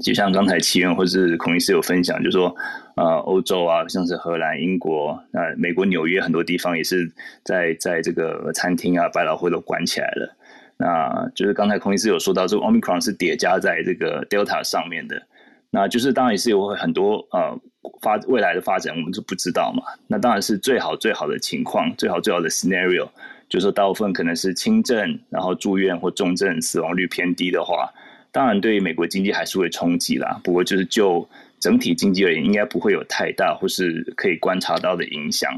[0.00, 2.54] 就像刚才奇源或是孔医师有分享，就说，
[2.94, 7.10] 呃，欧洲啊，像是荷兰、英国，那美国纽约很多地方也是
[7.42, 10.36] 在在这个餐厅啊、百老汇都关起来了。
[10.76, 15.20] 那就是刚才孔医师有说到，这个 omicron 是叠加在这个 delta 上面的。
[15.70, 17.58] 那就是当然也是有很多呃
[18.02, 19.82] 发未来的发展，我们就不知道嘛。
[20.06, 23.08] 那当然是最好最好的情况，最好最好的 scenario，
[23.48, 27.90] 就是说大部分可能是轻症，然后住院或重症，死亡率偏低的话。
[28.32, 30.40] 当然，对于美国经济还是会冲击啦。
[30.44, 35.52] 不过，就是就整体经济而言，应该不会有太大或是可以观察到的影响。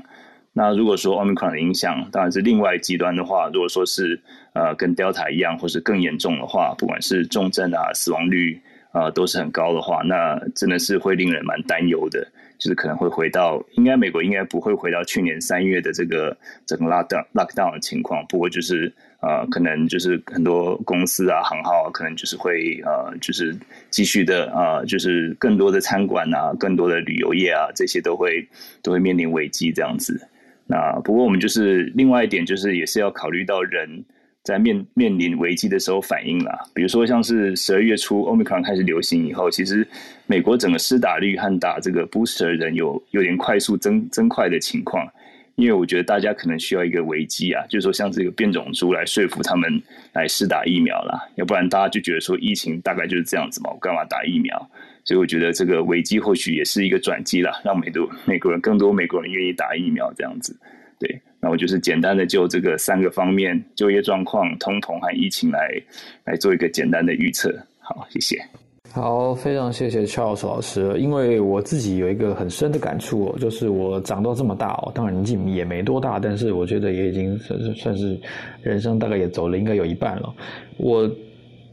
[0.54, 4.18] 那如果说 Omicron 的影响，当然是另外极端的话，如果说是
[4.54, 8.58] 呃跟 Delta 一样，或是更严重的话，不管是重症啊、死亡率
[8.92, 12.26] 啊都是很高的话，那真的是会令人蛮担忧的。
[12.58, 18.24] 就是可能会回到，应该美国应该不会回到去年三月的这个整个 lockdown lockdown 的情况。
[18.28, 23.52] 不过就是呃，可能就是很多公司啊、行号啊，可能就是会呃，就是
[23.90, 28.48] 继续的呃，就是更多的餐馆啊、更多的旅游业啊，这些都会
[28.80, 30.28] 都会面临危机这样子。
[30.64, 34.04] 那不过我们就是另外一点，就是也是要考虑到人。
[34.42, 39.86] 在面面临危机的时候反应了，比如说像是十二月初 Omicron 开始流行以后，其实
[40.26, 45.06] 美国整个施打率和打这个 booster 人有有点快速增增快的情况，
[45.54, 49.80] 因为我觉得大家可能需要一个危机啊，就是说像这个变种株来说服他们
[50.12, 54.70] 来施打疫苗啦，要不然大家就觉得说疫情大概就是这样子嘛，我干嘛打疫苗？
[55.04, 60.56] 所以我觉得这个危机或许也是一个转机啦，让美多美国人更多美国人愿意打疫苗这样子，
[60.98, 61.20] 对。
[61.44, 65.68] 那我就是简单的就这个三个方面：就业状况、通膨和疫情来
[66.24, 67.52] 来做一个简单的预测。
[67.80, 68.40] 好，谢谢。
[68.92, 70.96] 好，非常谢谢 Charles 老师。
[71.00, 78.20] 因为我自己有一个很深的感触哦，就是我长到这么大哦，当然年纪也没多大，但是我觉得也已经算是算是
[78.62, 80.32] 人生大概也走了应该有一半了。
[80.76, 81.10] 我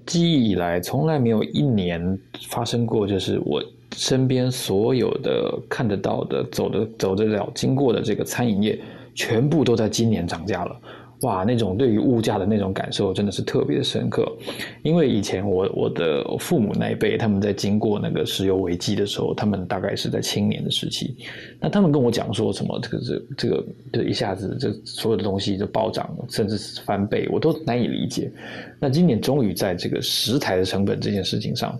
[0.08, 3.64] 记忆以来从来没有一年发生过，就是我
[3.96, 8.80] 身边所有的看得到的、走的走得了、经过的这个餐饮业。
[9.14, 10.80] 全部都在今年涨价了，
[11.22, 14.26] 哇，那种对于物价的那种感受真的是特别的深刻。
[14.84, 21.16] 因为以前我我的父母那一辈，他们在经过那个石油危机的时候，他们大概是在青年的时期，
[21.60, 28.32] 那他们跟我讲说什么，这个这这个就一下子这所有的东西就暴涨，甚至是翻倍，我都难以理解。
[28.80, 31.78] 那今年终于在这个食材的成本这件事情上，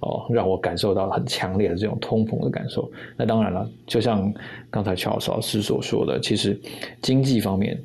[0.00, 2.90] 哦，让我感受到很强烈的这种通膨的感受。
[3.16, 4.32] 那当然了，就像
[4.70, 6.58] 刚才乔老师所说的，其实
[7.00, 7.80] 经济方面。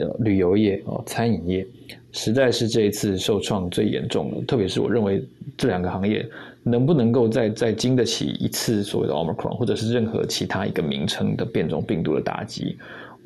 [0.00, 1.66] 呃，旅游业哦，餐饮业，
[2.12, 4.44] 实在是这一次受创最严重的。
[4.44, 5.24] 特别是我认为
[5.56, 6.28] 这两个行业
[6.62, 12.76] 能不能够再再经得起一次所谓的 Omicron，或者是任何其他一个名称的变种病毒的打击，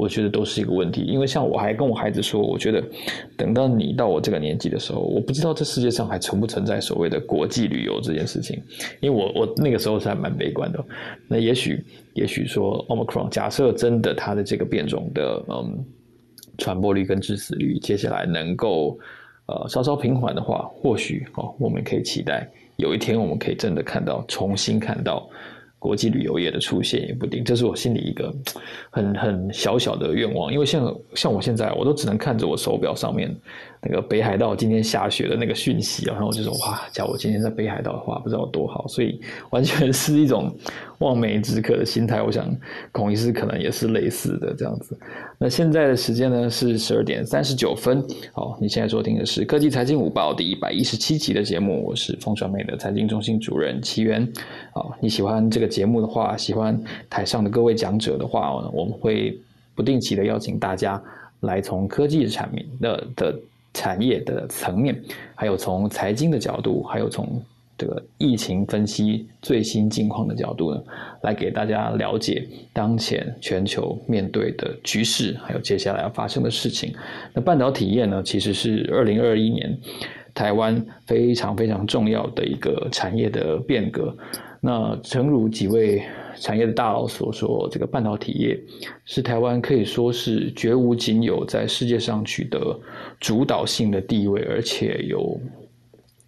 [0.02, 1.02] 我觉得都是一个问题。
[1.02, 2.82] 因为像我还跟我孩子说，我觉得
[3.36, 8.62] 等到你到我这个年纪的时候，我不知道这世界上还存不存在所谓的国际旅游这件事情。
[9.00, 10.84] 因为我我那个时候是还蛮悲观的。
[11.28, 11.84] 那也许
[12.14, 15.84] 也许说 Omicron，假设真的它的这个变种的嗯。
[16.58, 18.96] 传播率跟致死率接下来能够
[19.46, 22.46] 呃稍稍平缓的话，或许哦，我们可以期待
[22.76, 25.26] 有一天我们可以真的看到重新看到
[25.82, 27.42] 国际旅游业的出现也不定。
[27.42, 28.32] 这是我心里一个
[28.90, 33.36] 很很小小的愿望，因为像像我现在我都只能看着我手表上面。
[33.84, 38.86] 那个北海道今天下雪的那个讯息啊，然后我就说哇，假我今天在北海道的话，不知道多好。
[38.86, 39.20] 所以
[39.50, 40.54] 完全是一种
[40.98, 42.22] 望梅止渴的心态。
[42.22, 42.48] 我想
[42.92, 44.96] 孔医师可能也是类似的这样子。
[45.36, 48.00] 那现在的时间呢是十二点三十九分。
[48.32, 54.24] 好，你现在收听的是科技财经午报第一百一十七集的节目，我是风传媒的财经中心主任齐源。
[54.72, 56.80] 好，你喜欢这个节目的话，喜欢
[57.10, 59.36] 台上的各位讲者的话，我们会
[59.74, 61.02] 不定期的邀请大家
[61.40, 63.40] 来从科技产品的的。
[63.74, 65.00] 产业的层面，
[65.34, 67.42] 还有从财经的角度，还有从
[67.78, 70.82] 这个疫情分析最新境况的角度呢，
[71.22, 76.94] 来给大家了解当前全球面对的局势，还有接下来要发生的事情。
[77.32, 79.76] 那半导体业呢，其实是二零二一年
[80.34, 84.16] 台湾非常非常重要的一个产业的变革。
[84.62, 86.02] 那诚如几位。
[86.40, 88.58] 产业的大佬所说，这个半导体业
[89.04, 92.76] 是台湾可以说是绝无仅有在世界上取得
[93.20, 95.38] 主导性的地位，而且有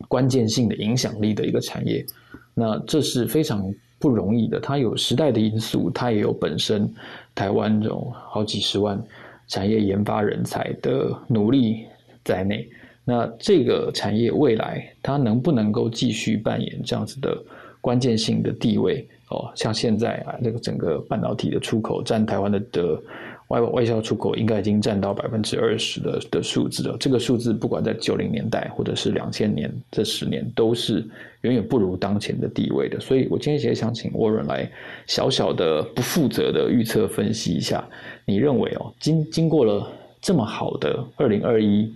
[0.06, 2.04] 关键性的影响力的一个产业。
[2.52, 3.64] 那这是非常
[3.98, 6.88] 不容易的，它有时代的因素，它也有本身
[7.34, 9.02] 台湾这种好几十万
[9.48, 11.86] 产业研发人才的努力
[12.22, 12.68] 在内。
[13.06, 17.42] 那这个产业未来它能不能够继续扮演这样子的
[17.84, 19.06] 关键性的地位？
[19.28, 23.02] 哦，像现在啊，这个整个半导体的出口占台湾的的
[23.48, 26.96] 外外销出口，应该已经占到百分之二十的的数字了。
[26.98, 31.04] 这个数字不管在九零年代或者是两千年这十年，都是
[31.42, 32.98] 远远不如当前的地位的。
[33.00, 34.70] 所以我今天也想请沃伦来
[35.06, 37.86] 小小的不负责的预测分析一下，
[38.24, 39.86] 你认为哦，经经过了
[40.20, 41.92] 这么好的二零二一，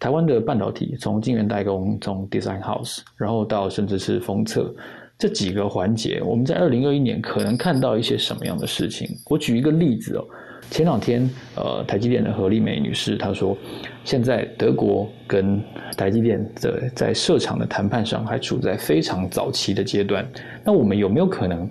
[0.00, 4.74] 台湾的半导体从晶圆代工，从 design house，然后到甚至是封测。
[5.18, 9.06] 这几个环节，我们在二零二一年可能看到一些什么样的事情？
[9.26, 10.24] 我举一个例子哦，
[10.70, 13.54] 前两天，呃，台积电的何丽梅女士她说，
[14.02, 15.62] 现在德国跟
[15.94, 20.26] 台积电的在设厂的谈判上还处在非常早期的阶段。
[20.64, 21.68] 那我们有没有可能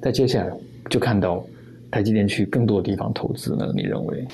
[0.00, 0.50] 在接下来
[0.88, 1.44] 就看到
[1.90, 3.70] 台积电去更多的地方投资呢？
[3.76, 4.26] 你认为？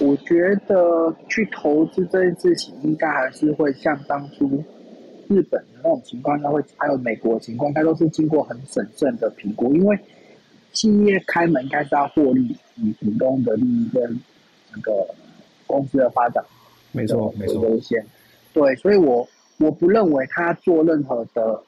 [0.00, 4.62] 我觉得去投资这件事情，应该还是会像当初。
[5.26, 9.98] 日本的那种情况，应该会还有美国情况，它都是经过很审慎的评估，因为
[10.74, 14.02] 企业开门应该是要获利，以股东的利益跟
[14.70, 14.92] 那个
[15.66, 16.44] 公司的发展，
[16.92, 18.04] 没错，没错，优先。
[18.52, 19.26] 对，所以我
[19.56, 21.58] 我不认为他做任何的，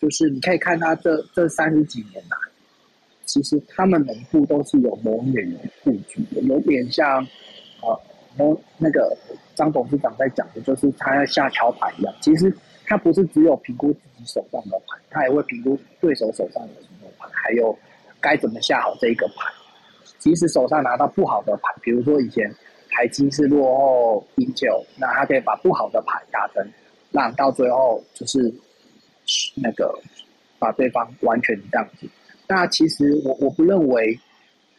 [0.00, 2.36] 就是你可以看他这这三十几年来，
[3.24, 7.24] 其实他们每一步都是有谋远的布局的，有点像
[7.80, 7.94] 啊，
[8.36, 9.16] 谋那个
[9.54, 12.54] 张董事长在讲的，就是他要下桥牌一样，其实。
[12.90, 17.78] 他不是只有评估自己手上的牌，他也会评估对手手上的什么牌，还有
[18.18, 19.44] 该怎么下好这一个牌。
[20.18, 22.50] 即使手上拿到不好的牌，比如说以前
[22.88, 26.66] 台积是落后英九，那他可以把不好的牌打成，
[27.10, 28.50] 让到最后就是
[29.54, 29.94] 那个
[30.58, 32.08] 把对方完全这样子。
[32.46, 34.18] 那其实我我不认为，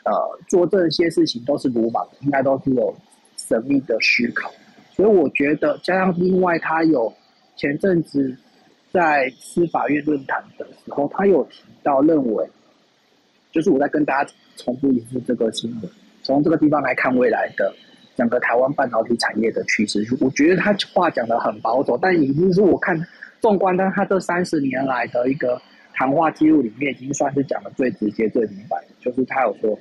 [0.05, 0.11] 呃，
[0.47, 2.95] 做这些事情都是鲁莽，应该都是有
[3.37, 4.51] 神秘的思考。
[4.91, 7.13] 所以我觉得，加上另外他有。
[7.61, 8.33] 前阵子
[8.89, 12.49] 在司法院论坛的时候，他有提到认为，
[13.51, 15.91] 就是我在跟大家重复一次这个新闻。
[16.23, 17.75] 从这个地方来看未来的
[18.15, 22.97] 整个台湾半导体产业的趋势，我觉得他话讲的很保守，但已经是我看
[23.41, 25.61] 纵观他他这三十年来的一个
[25.93, 28.87] 谈话记录里面，已经算是讲的最直接、最明白的。
[29.01, 29.77] 就是他有说，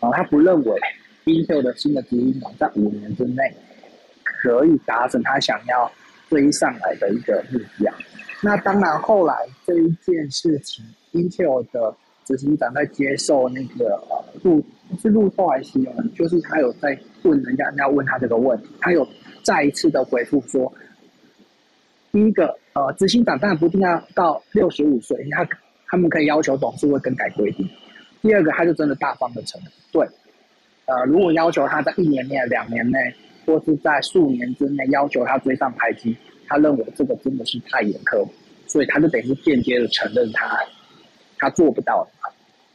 [0.00, 0.80] 啊，他不认为
[1.24, 3.42] Intel 的新的执行长在五年之内
[4.24, 5.90] 可以达成他想要
[6.28, 7.92] 追上来的一个目标。
[8.42, 9.34] 那当然，后来
[9.64, 14.62] 这一件事情，Intel 的执行长在接受那个呃路
[15.00, 19.08] 是路透还是新闻，就是他有在问人家要问他这个问题，他有
[19.42, 20.70] 再一次的回复说，
[22.12, 25.48] 第一个呃执行长当然不一定要到六十五岁，他
[25.88, 27.66] 他们可以要求董事会更改规定。
[28.22, 30.06] 第二个，他就真的大方的承认，对，
[30.86, 32.98] 呃，如果要求他在一年内、两年内，
[33.44, 36.16] 或是在数年之内要求他追上台积，
[36.48, 38.26] 他认为这个真的是太严苛，
[38.66, 40.58] 所以他就等于是间接的承认他
[41.38, 42.06] 他做不到。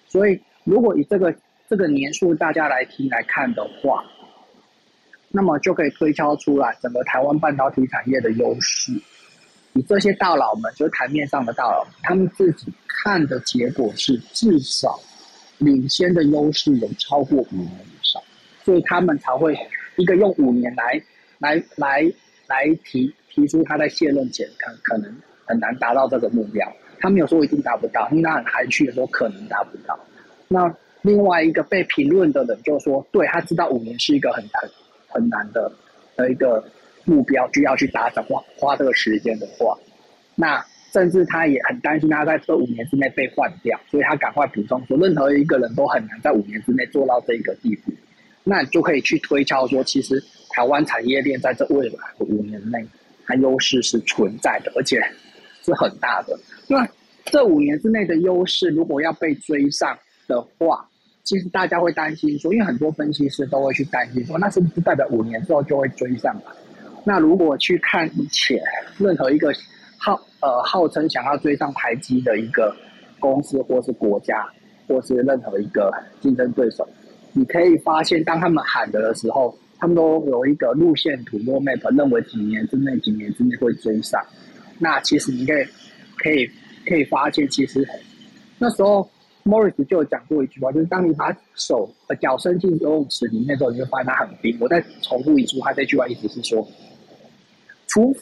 [0.08, 1.34] 所以，如果以这个
[1.70, 4.04] 这个年数大家来听来看的话，
[5.30, 8.94] 那么就可以推敲出来整个台湾半导体产业的优势。
[9.74, 15.00] 以这些大佬们，就是台面上的大佬，他们自己看的结果是至少。
[15.62, 18.22] 领先的优势有超过五年以上，
[18.66, 19.56] 所以他们才会
[19.96, 21.02] 一个用五年来
[21.38, 22.02] 来来
[22.48, 26.68] 来提提出他在卸任前可可能很难达到这个目标。
[27.00, 29.98] 他没有说一定达不到，因为他很含蓄的说可能达不到。
[30.48, 34.70] 那另外一个被评论的人就说，对他知道五年是一个很很
[35.08, 35.72] 很难的
[36.16, 36.64] 的一个
[37.06, 39.78] 目标，就要去达成花花这个时间的话，
[40.36, 40.66] 那。
[40.92, 47.94] 甚至他也很担心他在这五年之内被换掉，所以他赶快补充说，任何一个人都很难在五年之内做到这一个地步。
[48.44, 52.86] 那就可以去推敲说，其实台湾产业链在这未来的五年内，
[53.26, 55.02] 它优势是存在的，而且
[55.64, 56.38] 是很大的。
[56.68, 56.86] 那
[57.24, 60.86] 这五年之内的优势，如果要被追上的话，
[61.24, 66.52] 其实大家会担心说，因为很多分析师都会去担心说，那是不是代表五年之后就会追上来？
[67.06, 68.60] 那如果去看以前
[68.98, 69.54] 任何一个。
[70.42, 72.76] 呃，号称想要追上台积的一个
[73.20, 74.48] 公司，或是国家，
[74.88, 76.88] 或是任何一个竞争对手，
[77.34, 84.20] 你可以发现，当他们喊的的时候，他们都有一个路线图 （roadmap），认为几年之内、几年之内会追上。
[84.80, 85.64] 那其实你可以
[86.18, 86.50] 可以
[86.88, 87.88] 可以发现，其实
[88.58, 89.08] 那时候
[89.44, 94.58] Morris 就有讲过一句话，就是当你把手呃脚伸进游泳池里面的时候，你就发现它很冰。
[94.60, 96.68] 我再重复一次，他这句话意思是说，
[97.92, 98.16] 除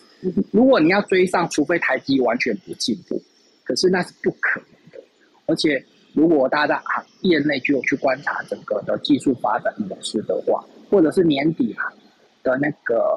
[0.51, 3.21] 如果你要追上，除非台积完全不进步，
[3.63, 4.99] 可是那是不可能的。
[5.45, 5.81] 而且，
[6.13, 11.85] 如果大家在行业内就去观察整个的技术发展模式的话，或者是年底啊
[12.41, 13.15] 的那个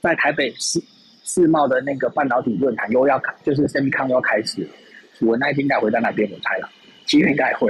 [0.00, 0.80] 在台北世
[1.24, 4.70] 世贸的那个半导体论坛又要开，就是 Semicon 要开始了，
[5.22, 6.70] 我那一天应该会在那边我猜了，
[7.04, 7.68] 其实应该会。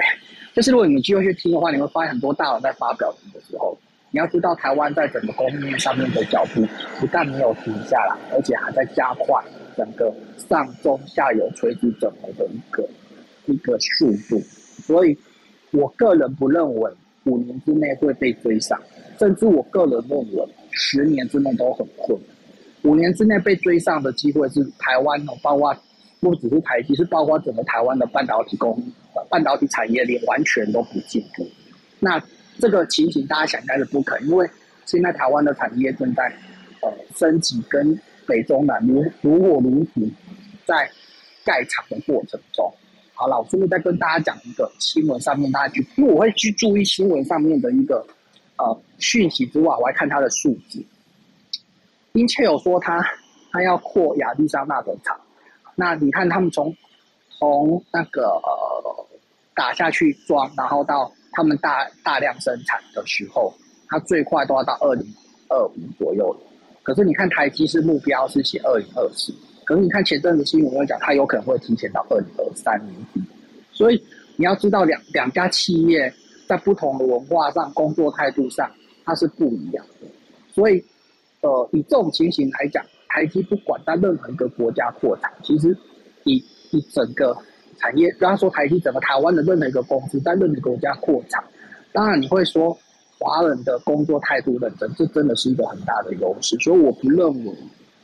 [0.54, 3.78] 就是如果你们机会去听的话，你会发现很多大佬在发表的时候。
[4.10, 6.66] 你要知道，台湾在整个供应链上面的脚步
[6.98, 9.44] 不但没有停下来，而且还在加快
[9.76, 10.10] 整个
[10.48, 12.88] 上中下游垂直整合的一个
[13.44, 14.40] 一个速度。
[14.82, 15.14] 所以，
[15.72, 16.90] 我个人不认为
[17.24, 18.80] 五年之内会被追上，
[19.18, 22.34] 甚至我个人认为十年之内都很困难。
[22.84, 25.76] 五年之内被追上的机会是台湾哦，包括
[26.20, 28.82] 不只是台积，是包括整个台湾的半导体工
[29.28, 31.46] 半导体产业链完全都不进步。
[32.00, 32.18] 那。
[32.60, 34.50] 这个情形大家想应该是不可能，因为
[34.84, 36.24] 现在台湾的产业正在
[36.82, 37.96] 呃升级，跟
[38.26, 40.10] 北中南如如火如荼
[40.66, 40.90] 在
[41.44, 42.72] 盖厂的过程中。
[43.14, 48.06] 好了，我顺便再跟大家讲一个新闻上面，大家去，因为我会去注意新闻上面的一个
[48.56, 50.84] 呃讯息之外，我还看它的数字。
[52.12, 53.00] 英切有说他
[53.52, 55.20] 他要扩亚利桑那的厂，
[55.74, 56.74] 那你看他们从
[57.38, 58.40] 从那个
[59.54, 61.12] 打下去装，然后到。
[61.32, 63.52] 他们大大量生产的时候，
[63.88, 65.06] 它最快都要到二零
[65.48, 66.40] 二五左右了。
[66.82, 69.32] 可是你看台积是目标是写二零二四，
[69.64, 73.20] 可是你看前阵子新闻又讲，它有可能会提前到二零二三年底。
[73.72, 74.02] 所以
[74.36, 76.12] 你要知道，两两家企业
[76.48, 78.70] 在不同的文化上、工作态度上，
[79.04, 80.06] 它是不一样的。
[80.50, 80.82] 所以，
[81.42, 85.76] 呃，以这种情形来讲，台积不管在任何一个国家扩产，其实
[86.24, 87.36] 以以整个。
[87.78, 91.42] 产业，比方说台积整个台湾的任何一个公司在任何国家扩产，
[91.92, 92.76] 当然你会说
[93.18, 96.56] 华人的工作态度认真，这真的是一个很大的优势。
[96.58, 97.52] 所以我不认为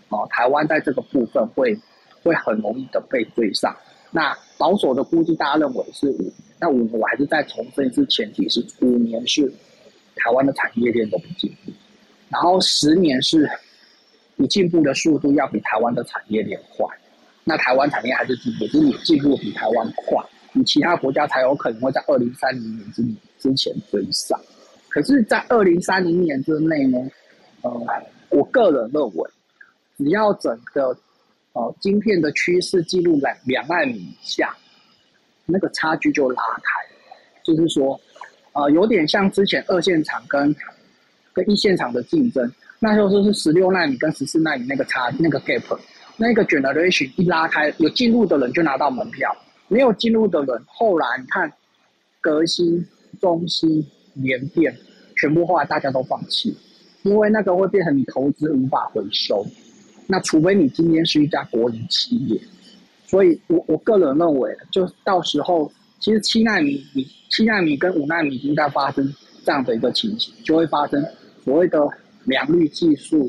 [0.09, 1.77] 啊，台湾在这个部分会
[2.23, 3.75] 会很容易的被追上。
[4.11, 6.33] 那保守的估计，大家认为是五。
[6.61, 9.53] 那五我还是再重申一次，前提是五年是
[10.17, 11.73] 台湾的产业链都不进步，
[12.31, 13.51] 然后十年是
[14.37, 16.87] 你进步的速度要比台湾的产业链快。
[17.45, 23.03] 那台湾产业还是进步，就是你进步比台湾快，你其他国家才有可能会在二零三零年之
[23.39, 24.41] 之前追上。
[24.89, 26.99] 可是，在二零三零年之内呢？
[27.63, 27.71] 呃，
[28.31, 29.31] 我个人认为，
[29.99, 30.97] 只要整个
[31.53, 34.55] 呃晶片的趋势进入两两万米以下，
[35.47, 36.81] 那个差距就拉开。
[37.43, 38.01] 就是说，
[38.53, 40.55] 呃，有点像之前二线厂跟
[41.33, 45.77] 跟一线厂的竞争，那时候是十六纳米跟十四纳米那个差那个 gap，
[46.17, 49.35] 那个 generation 一拉开，有进入的人就拿到门票，
[49.69, 51.53] 没有进入的人，后来你看
[52.21, 52.87] 革新、
[53.21, 53.85] 中兴、
[54.15, 54.77] 联电，
[55.17, 56.57] 全部后来大家都放弃，
[57.03, 59.45] 因为那个会变成你投资无法回收，
[60.07, 62.41] 那除非你今天是一家国营企业，
[63.07, 67.07] 所以我我个人认为，就到时候其实七纳米你。
[67.31, 69.13] 七纳米跟五纳米已经在发生
[69.45, 71.05] 这样的一个情形，就会发生
[71.43, 71.81] 所谓的
[72.27, 73.29] 良率技术，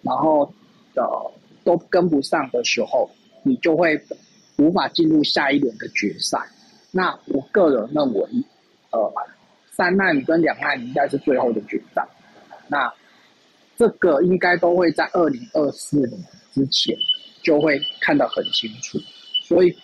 [0.00, 0.50] 然后
[0.94, 1.06] 的
[1.64, 3.10] 都跟不上的时候，
[3.42, 4.00] 你就会
[4.58, 6.38] 无法进入下一轮的决赛。
[6.90, 8.28] 那我个人认为，
[8.90, 9.12] 呃，
[9.72, 12.06] 三纳米跟两纳米应该是最后的决战。
[12.68, 12.92] 那
[13.76, 16.10] 这个应该都会在二零二四年
[16.52, 16.96] 之前
[17.42, 18.98] 就会看得很清楚，
[19.42, 19.76] 所以。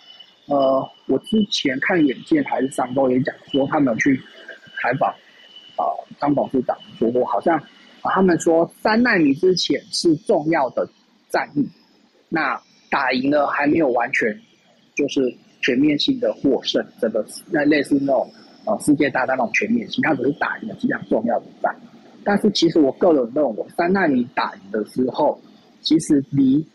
[0.47, 4.19] 呃，我之前看眼见还是上周也讲说，他们去
[4.81, 5.09] 采访
[5.77, 5.85] 啊
[6.19, 7.55] 张董事长说过，好像
[8.01, 10.85] 啊他们说三纳米之前是重要的
[11.31, 11.67] 战役，
[12.29, 14.37] 那打赢了还没有完全
[14.95, 18.29] 就是全面性的获胜，这个那类似那种
[18.65, 21.75] 呃世界大战那种全面性，它只是打赢了几场重要的战。
[22.23, 25.41] 但是其实我个人认为，三纳米打赢的时候，
[25.81, 26.65] 其实离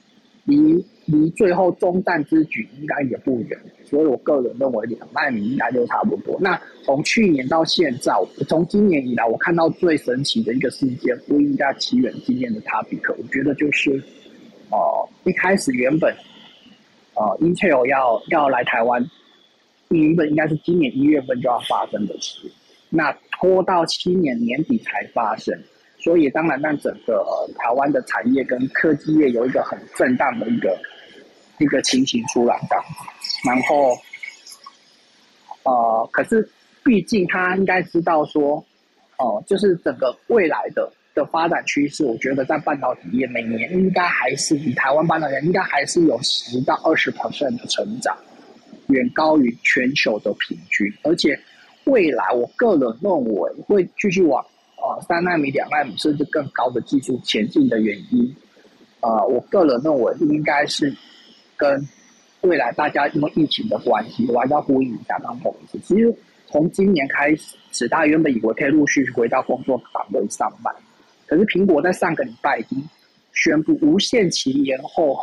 [0.45, 0.85] 离。
[1.09, 6.37] 离最后中战之举应该也不远，所以我个人认为两纳米应该就差不多。
[6.41, 8.13] 那从去年到现在，
[8.49, 14.03] 从今年以来，我看到最神奇的一个事件，不应该起源今年的塔比克我觉得就是，
[14.71, 16.15] 哦，一开始原本，
[17.15, 19.05] 呃，Intel 要要来台湾，
[19.89, 22.51] 原本应该是今年一月份就要发生的事，
[22.91, 25.57] 那拖到七年年底才发生。
[25.99, 27.25] 所以当然让整个
[27.59, 30.79] 台湾的产业跟科技业有一个很震荡的一个。
[31.59, 32.77] 一个情形出来的，
[33.43, 33.97] 然后，
[35.63, 36.47] 呃，可是
[36.85, 38.63] 毕竟他应该知道说，
[39.17, 48.17] 哦，就是整个未来的的发展趋势，我觉得在半导体业每年应该还是以台湾半导体应该还是有十到二十 percent 的成长，
[48.87, 51.37] 远高于全球的平均，而且
[51.85, 54.41] 未来我个人认为会继续往
[54.77, 58.37] 啊三纳米、两纳米甚至更高的技术前进的原因，
[59.01, 60.95] 啊，我个人认为应该是。
[61.59, 61.89] 跟
[62.43, 65.79] 未来大家因为疫情的关系，我还要呼应一下刚同事。
[65.83, 66.15] 其实
[66.49, 67.35] 从今年开
[67.73, 70.71] 始，大家原本以为可以陆续回到工作岗位上班，
[71.27, 72.83] 可是苹果在上个礼拜已经
[73.33, 75.19] 宣布无限期延后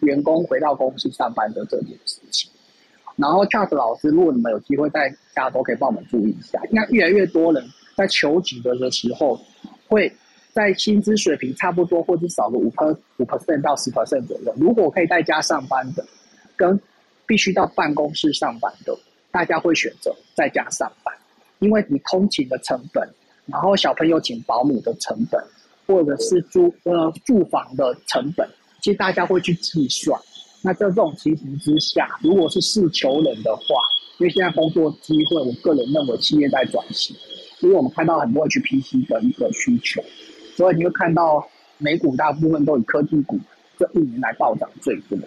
[0.00, 2.50] 员工回到公司上班的这件事情。
[3.16, 7.64] 然后 Charles 老师，如果你们有机会在家都可以帮我们注意一下，应该越来越多人
[7.96, 9.40] 在求职的时候
[9.86, 10.12] 会。
[10.54, 14.54] 在薪资水平差不多，或者少个五 per 五 percent 到十 percent 左右。
[14.56, 16.06] 如果可以在家上班的，
[16.54, 16.80] 跟
[17.26, 18.96] 必须到办公室上班的，
[19.32, 21.12] 大家会选择在家上班，
[21.58, 23.04] 因为你通勤的成本，
[23.46, 25.42] 然后小朋友请保姆的成本，
[25.86, 28.48] 或者是租呃住房的成本，
[28.80, 30.18] 其实大家会去计算。
[30.62, 33.64] 那在这种情形之下，如果是事求人的话，
[34.18, 37.14] 因为现在工作机会，我个人认为企业在转型，
[37.60, 40.02] 因为我们看到很多 HPC 的一个需求。
[40.56, 41.46] 所以你会看到
[41.78, 43.38] 美股大部分都以科技股
[43.76, 45.18] 这一年来暴涨最多。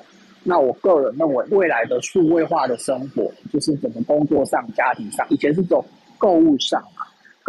[0.43, 5.85] 那我个人认为，未来的数位化的生活，就是整个工作上、家庭上，以前是走
[6.17, 7.05] 购物上嘛，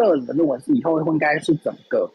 [0.07, 2.11] 个人认为是以后应该是整个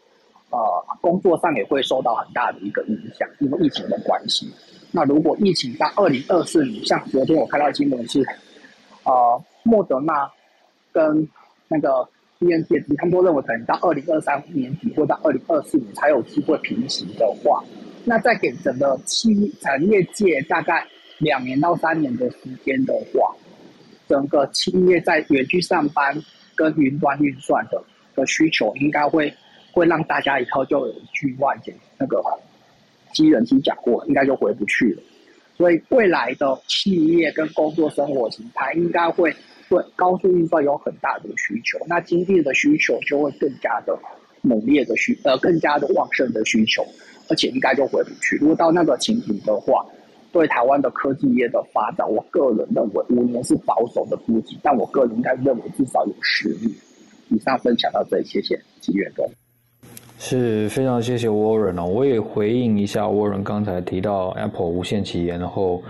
[0.50, 0.58] 呃
[1.02, 4.52] 工作上也会受到很大的一个影响，因为疫情的关系。
[4.92, 8.24] 那如果疫情到二零二四年，像昨天我看到新闻是，
[9.04, 10.32] 呃，莫德纳
[10.92, 11.28] 跟
[11.68, 12.08] 那个。
[12.40, 17.64] 电子，他们都认为可能到二零二三年底或到二零二四年才有机会平息的话，
[18.04, 20.86] 那再给整个企产业界大概
[21.20, 23.34] 两年到三年的时间的话，
[24.10, 26.14] 整个企业在远距上班
[26.56, 27.84] 跟云端运算的
[28.16, 29.34] 的需求，应该会
[29.72, 32.22] 会让大家以后就有一句话讲，那个
[33.14, 35.01] 机人机讲过，应该就回不去了。
[35.56, 39.34] 所以未来的企业跟工作生活形态应该会。
[39.70, 43.97] 对高速运算有很大的需求，那经济的需求就会更加的
[44.41, 46.86] 猛烈的需呃更加的旺盛的需求，
[47.28, 48.36] 而且应该就回不去。
[48.36, 49.84] 如果到那个情形的话，
[50.34, 56.70] 对台湾的科技业的发展，我个人认为五年是保守的估计，但我个人应该认为至少有十年。
[57.30, 59.24] 以上分享到这里，谢谢吉远哥。
[60.20, 65.82] 是非常谢谢 Warren 哦，我也回应一下 Warren 刚才提到 Apple 无限期延后。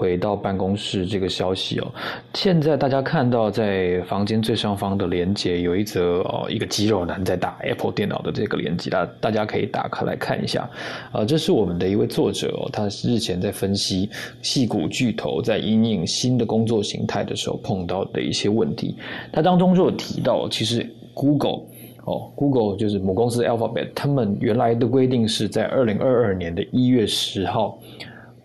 [0.00, 1.86] 回到办公室这个消息哦，
[2.32, 10.66] 现在大家看到在房间最上方的连接有一则哦，一个肌肉男在打 Apple 电脑的这个连接，大大家可以打开来看一下。
[11.12, 14.08] 啊，这是我们的一位作者哦，他日前在分析
[14.40, 18.96] 戏骨巨头在应用新的工作形态的时候碰到的一些问题。
[19.30, 21.60] 他当中就有提到，其实 Google
[22.06, 27.78] 哦，Google 就是母公司 Alphabet，他们原来的规定是在二零二二年的一月十号。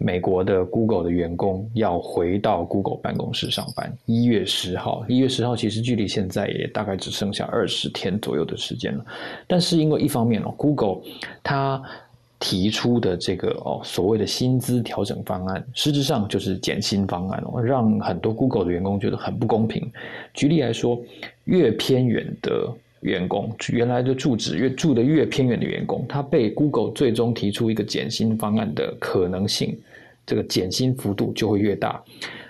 [0.05, 3.91] 美国的 Google 的员工要回到 Google 办公室上班。
[4.05, 9.03] 一月十号，一月十号其实距离现在也大概只剩下二十天左右的时间了。
[9.47, 11.01] 但是因为一方面哦，Google
[11.41, 11.81] 它
[12.39, 19.91] 提出的这个哦所谓的薪资调整方案，实质上就是减薪方案哦，让很多 Google 的员工觉得很不公平。
[20.35, 21.01] 举例来说，
[21.45, 22.71] 越偏远的。
[23.01, 29.77] 员工原来的住址越住的越偏远的员工，他被 Google 最终提出一个减薪方案的可能性，
[30.25, 32.01] 这个减薪幅度就会越大。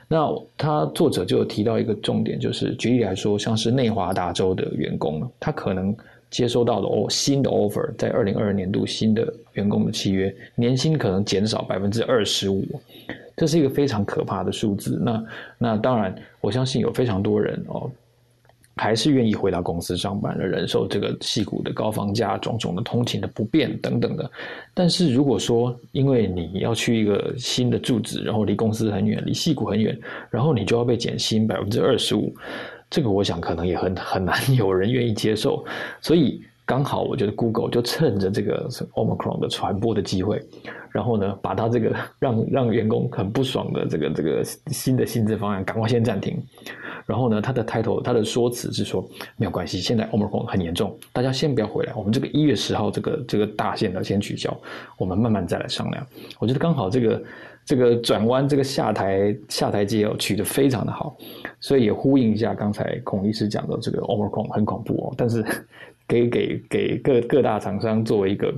[0.08, 5.96] 那他作者就提到一个重点，就是举例来说，像是内华达州的员工，他可能
[6.30, 12.64] 接收到的哦新的 offer，在二零二二年度新的员工的契约，年薪可能减少百分之二十五，
[13.36, 15.02] 这是一个非常可怕的数字。
[15.04, 15.26] 那
[15.58, 17.90] 那当然，我相信有非常多人哦。
[18.78, 24.30] 还是愿意回到公司上班的，忍受这个细股的高房价、种种的通勤的不便等等的。
[24.74, 29.98] 但是如果说因为你要去一个新的住址，然后离公司很远，离细股很远，
[30.30, 32.36] 然后你就要被减薪百分之二十五，
[32.90, 35.66] 这个我想可能也很很难 有人愿意接受。
[36.02, 40.42] 所以刚好我觉得 Google 就趁着这个 Omicron 的传播的机会，
[40.90, 46.42] 然后呢，把它这个 让让员工很不爽的这个这个新的薪资方案赶快先暂停。
[47.06, 49.08] 然后呢，他的 title，他的说辞是说
[49.38, 54.52] 没有关系，现在 Omicron 很严重，大家先不要回来，我们这个一月十号这个这个大限呢先取消，
[54.98, 56.08] 我们慢慢再来商量。
[56.40, 57.24] 我觉得刚好这个
[57.64, 61.16] 这个转弯，这个下台下台阶哦取得非常的好，
[61.60, 65.46] 所以也呼应一下刚才孔医师讲的这个 Omicron 很恐怖哦，但是
[66.08, 68.54] 给给给各各大厂商作为一个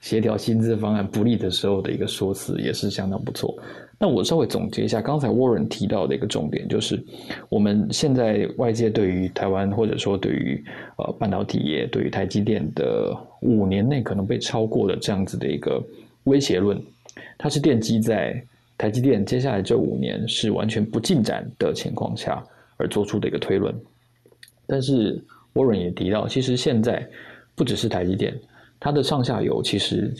[0.00, 3.56] 协调薪资方案不利的时候的一个说辞，也是相当不错。
[3.98, 7.02] 那我稍微总结一下，刚才 Warren 提到的一个重点，就是
[7.48, 10.62] 我们现在外界对于台湾或者说对于
[10.98, 15.82] 呃半导体业、对于台积电的五年内可能被超过的这样子的一个
[16.24, 16.78] 威胁论，
[17.38, 18.38] 它是奠基在
[18.76, 22.44] 台积电接下来这五年是完全不进展的情况下
[22.76, 23.74] 而做出的一个推论。
[24.66, 25.18] 但是
[25.56, 27.04] Warren 也提到，其实现在
[27.56, 28.32] 不只是台积电，
[28.78, 30.14] 它的上下游其实。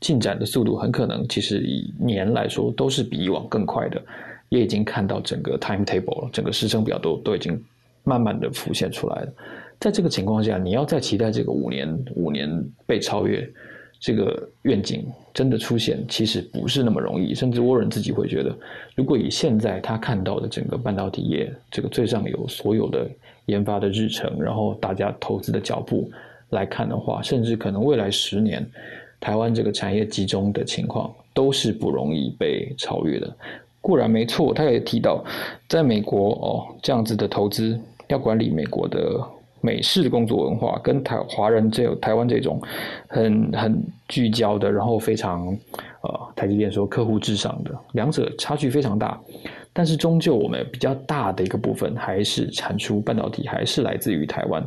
[0.00, 4.00] 进展的速度很可能，其实以年来说都是比以往更快的，
[4.48, 7.60] 也已经看到整个 timetable 了，整个时程表都都已经
[8.04, 9.32] 慢慢的浮现出来了。
[9.80, 12.48] 在这个情况下，你要再期待这个五年五年
[12.86, 13.44] 被超越
[13.98, 17.34] 这个愿景真的出现，其实不是那么容易。
[17.34, 18.56] 甚至沃伦自己会觉得，
[18.94, 23.10] 如果以现在他看到的整个半导体业这个最上游所有的
[23.48, 26.10] 研发的日程，然后大家投资的脚步
[26.50, 28.64] 来看的话，甚至可能未来十年。
[29.20, 33.28] 台湾这个产业集中的情况都是不容易被超越的。
[33.80, 35.24] 固然没错，他也提到，
[35.68, 37.76] 在美国哦这样子的投资
[38.06, 39.20] 要管理美国的
[39.60, 42.62] 美式的工作文化，跟台华人这台湾这种
[43.08, 45.48] 很很聚焦的，然后非常
[46.02, 49.20] 呃台积电说客户至上的，两者差距非常大。
[49.72, 54.64] 但是终究我们比较大的一个部分还是产出半导体，还是来自于台湾。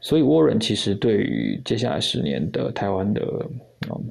[0.00, 3.22] 所以沃伦其实对于接下来十年的台湾的。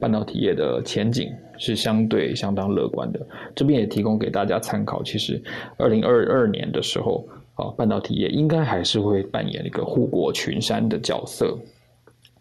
[0.01, 3.25] 半导体业的前景是相对相当乐观的，
[3.55, 5.01] 这边也提供给大家参考。
[5.01, 5.41] 其实，
[5.77, 7.25] 二零二二年的时候，
[7.55, 11.57] 啊，半导体业应该还是会扮演一个护国群山的角色。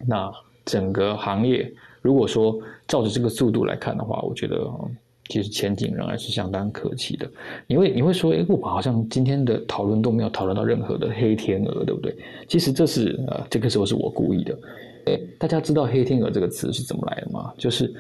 [0.05, 0.29] 那
[0.65, 1.73] 整个行业，
[2.03, 4.69] 如果说照着这个速度来看的话，我觉得
[5.31, 7.27] 其实前景仍然是相当可期的。
[7.67, 12.15] 你会你会说，哎，我好像今天的讨论都没有讨论到任何的黑天鹅，对不对？
[12.49, 14.59] 其实这是呃，这个时候是我故意的。
[15.07, 17.55] 哎大家知道“黑天鹅”这个词是怎么来的吗？
[17.57, 17.91] 就是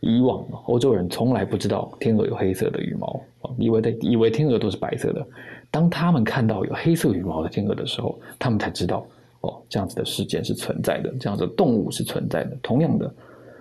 [0.00, 3.20] 以往欧洲人从来不知道天鹅有黑色的羽毛
[3.58, 5.24] 以为的以为天鹅都是白色的。
[5.70, 9.06] 当他们看到有黑色羽毛的天鹅的时候，他们才知道
[9.42, 12.56] 哦，这样子的事件是存在的，这样子的动物是存在的。
[12.62, 13.12] 同样的，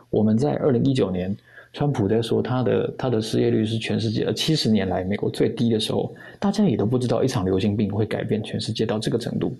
[0.09, 1.36] 我们在二零一九年，
[1.78, 9.53] 川普在说他的他的失业率是全世界七十年来美国最低的时候，大家也都不知道一场流行病会改变全世界到这个程度。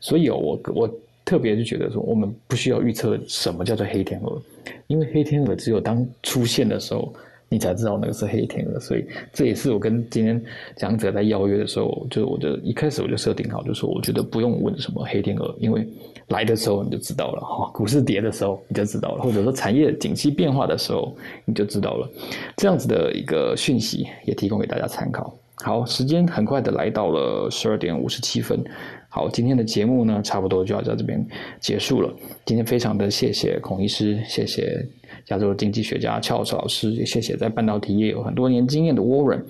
[0.00, 0.90] 所以哦，我我。
[1.28, 4.40] 特别就觉得说，我们不需要预测什么叫做黑天鹅，
[4.86, 7.12] 因为黑天鹅只有当出现的时候，
[7.48, 8.80] 你才知道那个是黑天鹅。
[8.80, 10.42] 所以这也是我跟今天
[10.76, 15.86] 讲者在邀约的时候，就我就一开始我就设定好，就说我觉得不用问什么黑天鹅，因为
[16.28, 22.10] 来的时候你就知道了哈，股市跌的时候你就知道了，或者说产业景气变化的时候你就知道了，
[22.56, 25.34] 这样子的一个讯息也提供给大家参考。
[25.60, 28.62] 好，时间很快的来到了十二点五十七分。
[29.10, 31.26] 好，今天的节目呢，差不多就要在这边
[31.60, 32.14] 结束了。
[32.44, 34.86] 今天非常的谢谢孔医师，谢谢
[35.24, 39.40] 加州经济学家乔老师，也谢谢在半导体业有很多年经验的 Warren，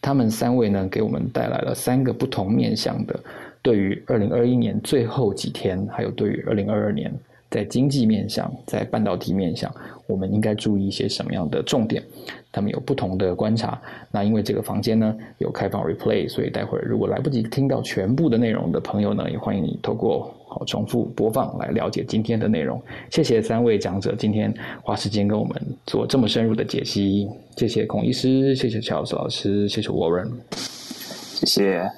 [0.00, 3.20] 他们三位呢，给我们带来了三个不同面向的，
[3.60, 7.12] 对于二零二一年最后几天，还有对于二零二二年。
[7.52, 9.70] 在经济面向，在半导体面向，
[10.06, 12.02] 我们应该注意一些什么样的重点？
[12.50, 13.80] 他们有不同的观察。
[14.10, 22.82] 那因为这个房间呢有开放 replay，所以待会儿如果来不及听到全部的内容的朋友呢，也欢迎你透过好重复播放来了解今天的内容。
[23.10, 25.54] 谢谢三位讲者今天花时间跟我们
[25.86, 27.28] 做这么深入的解析。
[27.58, 31.90] 谢谢孔医师，谢谢乔斯老师，谢谢 Warren，谢谢，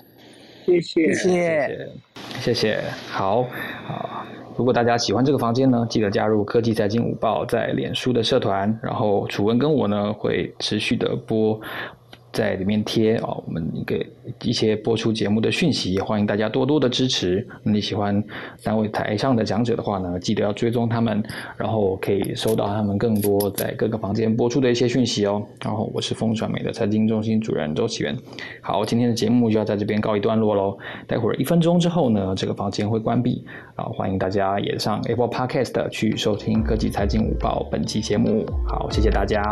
[0.67, 1.89] 谢谢，谢谢，
[2.41, 2.81] 谢谢。
[3.09, 3.45] 好，
[3.87, 4.27] 好。
[4.57, 11.61] 如果大家喜欢这个房间呢，记得加入科技财经五报在脸书的社团，然后楚文跟我呢会持续的播。
[12.35, 13.97] 在里面贴啊，我们一个
[14.43, 17.47] 一些播出节目的讯息，欢迎大家多多的支持。
[17.63, 18.23] 那你喜欢
[18.59, 21.23] 三位台上的讲者的话呢，记得要追踪他们，
[21.57, 25.41] 然后可以收到他们更多在各个房间播出的一些讯息哦。
[25.65, 28.15] 然后我是风传媒的财经中心主任周启源。
[28.61, 30.77] 好，今天的节目就要在这边告一段落喽。
[31.07, 33.45] 待会儿一分钟之后呢，这个房间会关闭。
[33.77, 38.45] 啊，欢迎大家也上 Apple Podcast 去收听科技财经午报本期节目。
[38.69, 39.43] 好，谢谢大家。